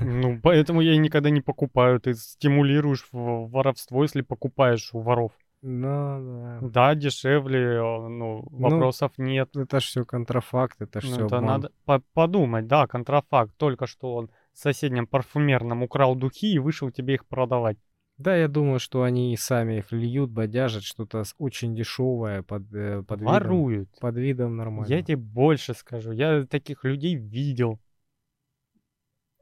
[0.00, 2.00] Ну, поэтому я и никогда не покупаю.
[2.00, 5.32] Ты стимулируешь воровство, если покупаешь у воров.
[5.62, 6.68] Ну, да.
[6.68, 9.56] Да, дешевле, э, ну, вопросов нет.
[9.56, 13.56] Это ж все контрафакт, это ж Ну, все это надо по- подумать, да, контрафакт.
[13.56, 17.78] Только что он в соседнем парфюмерном украл духи и вышел тебе их продавать.
[18.16, 23.02] Да, я думаю, что они и сами их льют, бодяжат, что-то очень дешевое под, э,
[23.02, 23.90] под, видом, Воруют.
[23.98, 24.88] под видом нормально.
[24.88, 27.80] Я тебе больше скажу, я таких людей видел.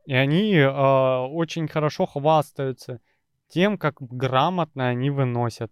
[0.06, 3.00] И они а, очень хорошо хвастаются
[3.48, 5.70] тем, как грамотно они выносят.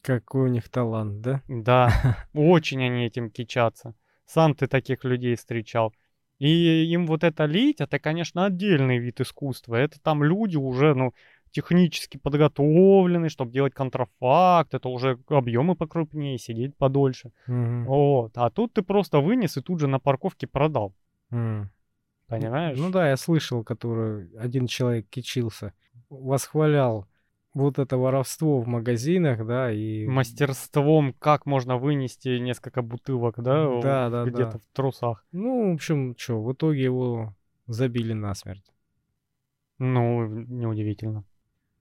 [0.00, 1.42] Какой у них талант, да?
[1.48, 1.90] Да,
[2.34, 3.94] очень они этим кичатся.
[4.26, 5.92] Сам ты таких людей встречал.
[6.38, 9.74] И им вот это лить, это, конечно, отдельный вид искусства.
[9.74, 11.12] Это там люди уже, ну,
[11.50, 14.74] технически подготовлены, чтобы делать контрафакт.
[14.74, 17.32] Это уже объемы покрупнее, сидеть подольше.
[17.46, 17.84] Мгм.
[17.86, 18.32] Вот.
[18.36, 20.94] А тут ты просто вынес и тут же на парковке продал.
[21.30, 21.70] М.
[22.26, 22.78] Понимаешь?
[22.78, 25.72] Ну да, я слышал, который один человек кичился,
[26.10, 27.06] восхвалял
[27.54, 30.06] вот это воровство в магазинах, да, и...
[30.06, 33.80] Мастерством, как можно вынести несколько бутылок, да?
[33.80, 34.58] Да, да, Где-то да.
[34.58, 35.24] в трусах.
[35.32, 37.34] Ну, в общем, что, в итоге его
[37.66, 38.72] забили насмерть.
[39.78, 41.24] Ну, неудивительно.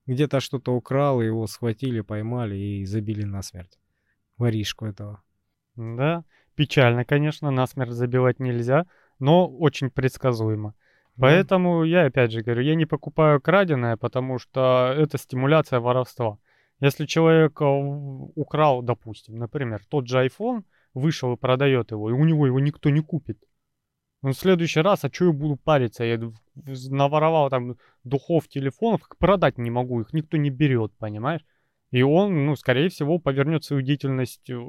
[0.07, 3.77] Где-то что-то украл, его схватили, поймали и забили насмерть.
[4.37, 5.21] Воришку этого.
[5.75, 6.23] Да,
[6.55, 8.85] печально, конечно, насмерть забивать нельзя,
[9.19, 10.73] но очень предсказуемо.
[11.19, 16.37] Поэтому я опять же говорю, я не покупаю краденое, потому что это стимуляция воровства.
[16.79, 22.23] Если человек э, украл, допустим, например, тот же iPhone, вышел и продает его, и у
[22.23, 23.39] него его никто не купит.
[24.21, 26.03] Он в следующий раз, а что я буду париться?
[26.03, 26.19] Я
[26.89, 31.45] наворовал там духов, телефонов, продать не могу, их никто не берет, понимаешь?
[31.91, 34.59] И он, ну, скорее всего, повернет свою деятельность, э,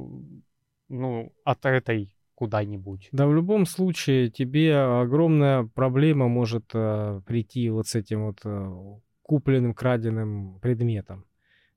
[0.89, 3.09] ну, от этой куда-нибудь.
[3.11, 9.01] Да, в любом случае, тебе огромная проблема может э, прийти вот с этим вот э,
[9.23, 11.25] купленным, краденым предметом.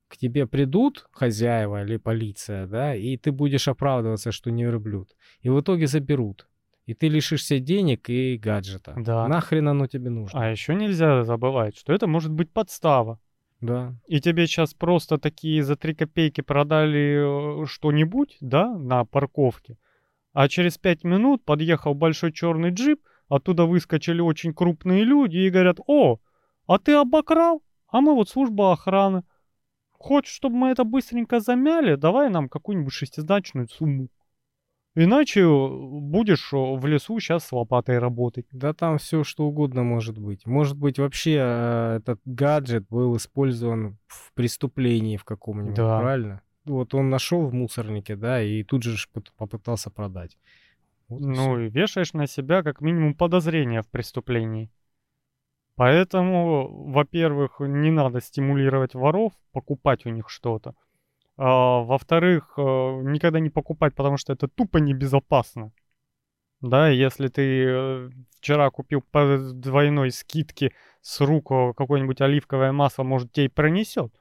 [0.08, 5.16] К тебе придут хозяева или полиция, да, и ты будешь оправдываться, что не верблюд.
[5.42, 6.48] И в итоге заберут.
[6.92, 8.94] И ты лишишься денег и гаджета.
[8.98, 9.26] Да.
[9.26, 10.38] Нахрен оно тебе нужно?
[10.38, 13.18] А еще нельзя забывать, что это может быть подстава.
[13.62, 13.96] Да.
[14.08, 19.78] И тебе сейчас просто такие за 3 копейки продали э, что-нибудь, да, на парковке.
[20.34, 25.80] А через 5 минут подъехал большой черный джип, оттуда выскочили очень крупные люди и говорят,
[25.88, 26.18] о,
[26.68, 27.64] а ты обокрал?
[27.88, 29.24] А мы вот служба охраны.
[29.94, 31.96] Хочешь, чтобы мы это быстренько замяли?
[31.96, 34.10] Давай нам какую-нибудь шестизначную сумму.
[34.94, 38.46] Иначе э, будешь в лесу сейчас с лопатой работать.
[38.52, 40.46] Да там все что угодно может быть.
[40.46, 46.00] Может быть вообще э, этот гаджет был использован в преступлении в каком-нибудь, Да.
[46.00, 46.42] правильно?
[46.66, 48.98] Вот он нашел в мусорнике, да, и тут же
[49.38, 50.38] попытался продать.
[51.08, 51.60] Вот и Ну всё.
[51.60, 54.70] и вешаешь на себя как минимум подозрение в преступлении.
[55.76, 60.76] Поэтому, во-первых, не надо стимулировать воров, покупать у них что-то.
[61.44, 65.72] А, во-вторых, э, никогда не покупать, потому что это тупо небезопасно.
[66.62, 70.72] Да, если ты э, вчера купил по двойной скидке
[71.02, 74.14] с рук э, какое-нибудь оливковое масло, может, тебе и пронесет.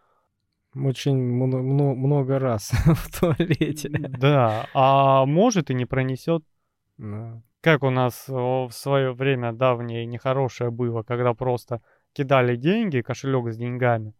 [0.74, 3.90] Очень мно- мно- много раз в туалете.
[3.90, 6.42] Да, а может и не пронесет.
[6.96, 7.42] Да.
[7.60, 11.82] Как у нас в свое время давнее нехорошее было, когда просто
[12.14, 14.14] кидали деньги, кошелек с деньгами,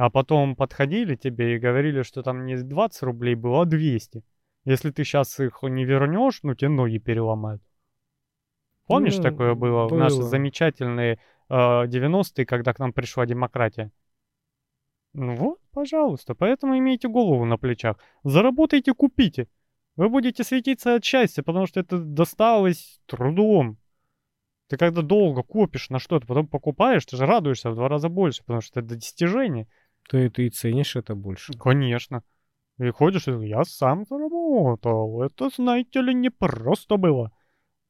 [0.00, 4.24] а потом подходили тебе и говорили, что там не 20 рублей было, а 200.
[4.64, 7.62] Если ты сейчас их не вернешь, ну тебе ноги переломают.
[8.86, 10.28] Помнишь, Ну, такое было в наши было.
[10.28, 11.18] замечательные
[11.50, 13.92] э, 90-е, когда к нам пришла демократия?
[15.12, 17.98] Ну вот, пожалуйста, поэтому имейте голову на плечах.
[18.24, 19.48] Заработайте, купите.
[19.96, 23.76] Вы будете светиться от счастья, потому что это досталось трудом.
[24.68, 28.42] Ты когда долго копишь на что-то, потом покупаешь, ты же радуешься в два раза больше,
[28.44, 29.68] потому что это достижение.
[30.08, 31.52] То и ты и ценишь это больше.
[31.52, 32.22] Конечно.
[32.78, 35.22] И ходишь, и я сам заработал.
[35.22, 37.30] Это, знаете ли, не просто было.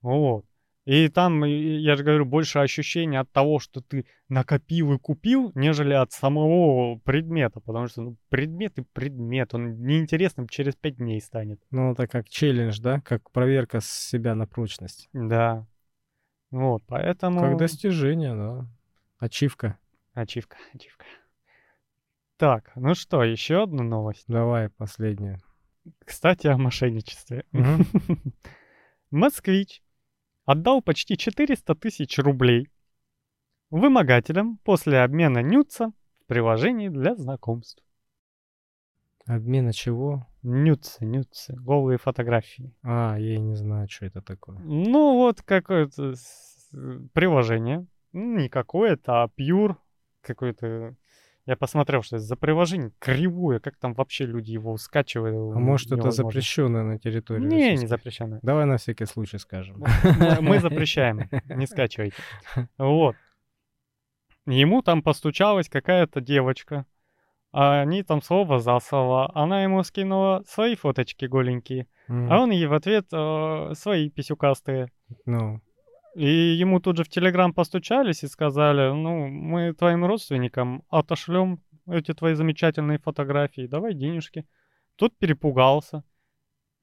[0.03, 0.45] Вот.
[0.87, 5.93] И там, я же говорю, больше ощущения от того, что ты накопил и купил, нежели
[5.93, 7.61] от самого предмета.
[7.61, 11.61] Потому что ну, предмет и предмет, он неинтересным через пять дней станет.
[11.71, 13.01] Ну, это как челлендж, да?
[13.03, 15.09] Как проверка с себя на прочность.
[15.13, 15.67] Да.
[16.51, 17.41] Вот, поэтому...
[17.41, 18.67] Как достижение, да.
[19.19, 19.79] Ачивка.
[20.15, 21.05] Ачивка, ачивка.
[22.41, 24.25] Так, ну что, еще одну новость.
[24.27, 25.41] Давай, последнюю.
[26.07, 27.45] Кстати, о мошенничестве.
[29.11, 29.83] Москвич
[30.47, 32.71] отдал почти 400 тысяч рублей
[33.69, 37.85] вымогателям после обмена нюца в приложений для знакомств.
[39.27, 40.27] Обмена чего?
[40.43, 42.75] Нюцы, нюцы, голые фотографии.
[42.83, 44.59] А, я и не знаю, что это такое.
[44.61, 46.15] Ну, вот какое-то
[47.13, 47.87] приложение.
[48.15, 49.77] Не какое-то, а Pure
[50.23, 50.97] какое-то.
[51.47, 55.57] Я посмотрел, что это за приложение кривое, как там вообще люди его скачивают.
[55.57, 56.31] А может, это невозможно.
[56.31, 58.39] запрещенное на территории Не, не Российской запрещено.
[58.43, 59.83] Давай на всякий случай скажем.
[60.41, 62.17] Мы запрещаем, не скачивайте.
[62.79, 63.17] Вот.
[64.47, 66.87] Ему там постучалась какая-то девочка,
[67.53, 69.31] а они там слово за слово.
[69.35, 74.89] Она ему скинула свои фоточки голенькие, М, а он ей в ответ э, свои писюкастые.
[75.27, 75.61] Ну,
[76.15, 82.13] И ему тут же в Телеграм постучались и сказали, ну, мы твоим родственникам отошлем эти
[82.13, 84.47] твои замечательные фотографии, давай денежки.
[84.97, 86.05] Тут перепугался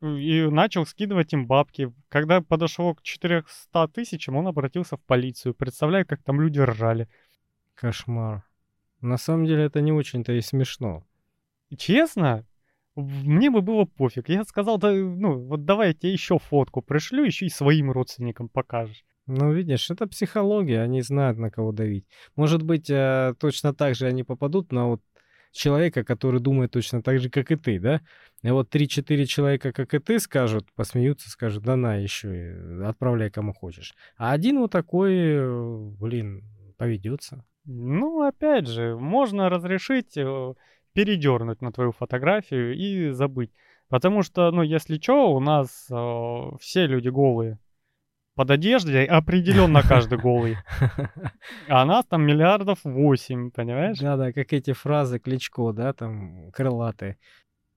[0.02, 1.94] и начал скидывать им бабки.
[2.10, 5.54] Когда подошло к 400 тысячам, он обратился в полицию.
[5.54, 7.10] Представляю, как там люди ржали.
[7.76, 8.44] кошмар.
[9.02, 11.04] На самом деле это не очень-то и смешно.
[11.78, 12.46] Честно,
[12.96, 14.30] мне бы было пофиг.
[14.30, 18.50] Я сказал, да, ну, вот давай я тебе еще фотку пришлю, еще и своим родственникам
[18.50, 19.04] покажешь.
[19.28, 22.06] Ну, видишь, это психология, они знают, на кого давить.
[22.36, 25.02] Может быть, э, точно так же они попадут на вот
[25.52, 28.02] человека, который думает точно так же, как и ты, да?
[28.44, 32.56] И вот 3-4 человека, как и ты, скажут, посмеются, скажут, да на, еще
[32.86, 33.94] отправляй кому хочешь.
[34.18, 36.44] А один вот такой, э, блин,
[36.78, 37.44] поведется.
[37.66, 40.54] Ну, опять же, можно разрешить э,
[40.94, 43.52] передернуть на твою фотографию и забыть.
[43.90, 47.60] Потому что, ну, если что, у нас э, все люди голые.
[48.38, 50.58] Под одеждой определенно каждый голый.
[51.68, 53.98] А нас там миллиардов восемь, понимаешь?
[53.98, 57.18] Да-да, как эти фразы Кличко, да, там, крылатые.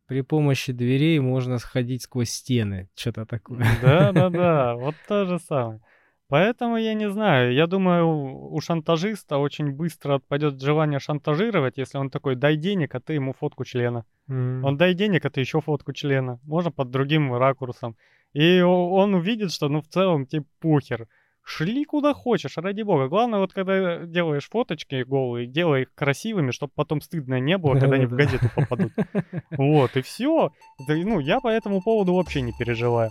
[0.06, 2.90] При помощи дверей можно сходить сквозь стены.
[2.94, 3.64] Что-то такое.
[3.80, 5.80] Да-да-да, вот то же самое.
[6.28, 12.11] Поэтому я не знаю, я думаю, у шантажиста очень быстро отпадет желание шантажировать, если он
[12.11, 14.04] такой, дай денег, а ты ему фотку члена.
[14.28, 14.62] М.
[14.64, 16.38] Он дай денег, а ты еще фотку члена.
[16.42, 17.96] Можно под другим ракурсом.
[18.33, 21.09] И он увидит, что ну в целом тебе похер.
[21.43, 23.09] Шли куда хочешь, ради бога.
[23.09, 27.97] Главное, вот когда делаешь фоточки голые, делай их красивыми, чтобы потом стыдно не было, когда
[27.97, 28.93] они в газету попадут.
[29.51, 30.53] Вот, и все.
[30.87, 33.11] Ну, я по этому поводу вообще не переживаю.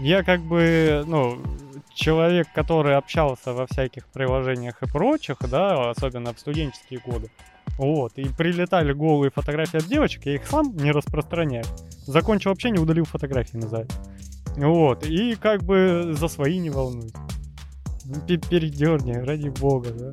[0.00, 1.38] Я как бы, ну,
[1.94, 7.30] человек, который общался во всяких приложениях и прочих, да, особенно в студенческие годы.
[7.78, 11.64] Вот, и прилетали голые фотографии от девочек, я их сам не распространяю.
[12.06, 13.86] Закончил общение, удалил фотографии назад.
[14.56, 17.12] Вот, и как бы за свои не волнуюсь.
[18.04, 20.10] Ну, пе- Передерни, ради бога, да.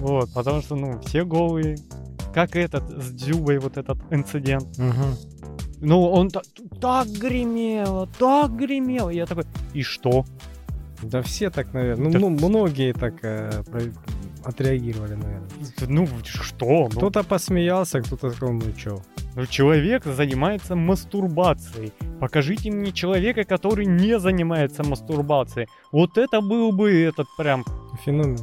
[0.00, 1.76] Вот, потому что, ну, все голые.
[2.34, 4.78] Как этот с Дзюбой, вот этот инцидент.
[4.78, 5.16] Мгм.
[5.80, 6.42] Ну, он та-
[6.80, 9.10] так гремело, так гремело.
[9.10, 10.24] Я такой, и что?
[11.02, 12.10] Да все так, наверное.
[12.12, 13.62] Ну, ну, многие так э,
[14.44, 15.48] отреагировали, наверное.
[15.88, 16.66] Ну, что?
[16.66, 18.98] Ну, Кто-то посмеялся, кто-то сказал, ну чё.
[19.36, 21.92] Ну, Человек занимается мастурбацией.
[22.20, 25.68] Покажите мне человека, который не занимается мастурбацией.
[25.92, 27.64] Вот это был бы этот прям
[28.04, 28.38] Феномен.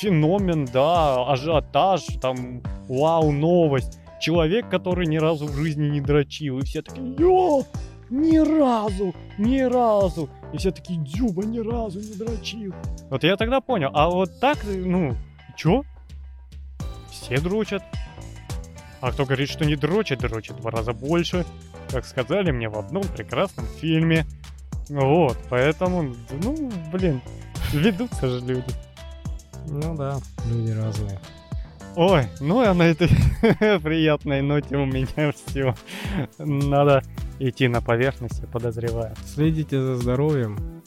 [0.00, 3.98] феномен, да, ажиотаж, там, вау, новость.
[4.20, 6.58] Человек, который ни разу в жизни не дрочил.
[6.58, 7.64] И все такие, йо,
[8.10, 10.28] ни разу, ни разу.
[10.52, 12.72] И все такие, Дюба ни разу не дрочил.
[13.10, 13.90] Вот я тогда понял.
[13.94, 15.16] А вот так, ну,
[15.56, 15.84] чё?
[17.10, 17.82] Все дрочат.
[19.00, 21.44] А кто говорит, что не дрочит, дрочит в два раза больше.
[21.90, 24.26] Как сказали мне в одном прекрасном фильме.
[24.88, 27.20] Вот, поэтому, ну, блин,
[27.72, 28.72] ведутся же люди.
[29.66, 31.18] Ну да, люди разные.
[31.94, 33.08] Ой, ну а на этой
[33.80, 35.74] приятной ноте у меня все.
[36.38, 37.02] Надо
[37.38, 39.14] идти на поверхность, я подозреваю.
[39.26, 40.82] Следите за здоровьем.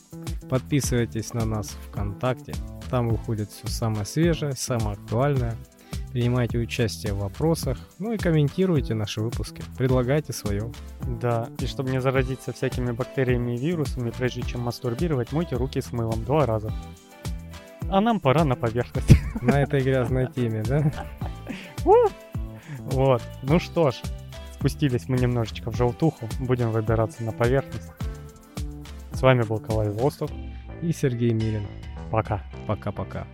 [0.50, 2.54] Подписывайтесь на нас ВКонтакте.
[2.90, 5.56] Там выходит все самое свежее, самое актуальное.
[6.12, 7.78] Принимайте участие в вопросах.
[8.00, 9.64] Ну и комментируйте наши выпуски.
[9.78, 10.72] Предлагайте свое.
[11.06, 15.92] Да, и чтобы не заразиться всякими бактериями и вирусами, прежде чем мастурбировать, мойте руки с
[15.92, 16.72] мылом два раза.
[17.90, 19.12] А нам пора на поверхность.
[19.42, 20.92] На этой грязной теме, да?
[22.80, 23.96] Вот, ну что ж,
[24.54, 27.92] спустились мы немножечко в желтуху, будем выбираться на поверхность.
[29.12, 30.32] С вами был Калай Востов,
[30.82, 31.68] И Сергей Мирин.
[32.12, 32.42] Пока.
[32.68, 33.26] Пока-пока.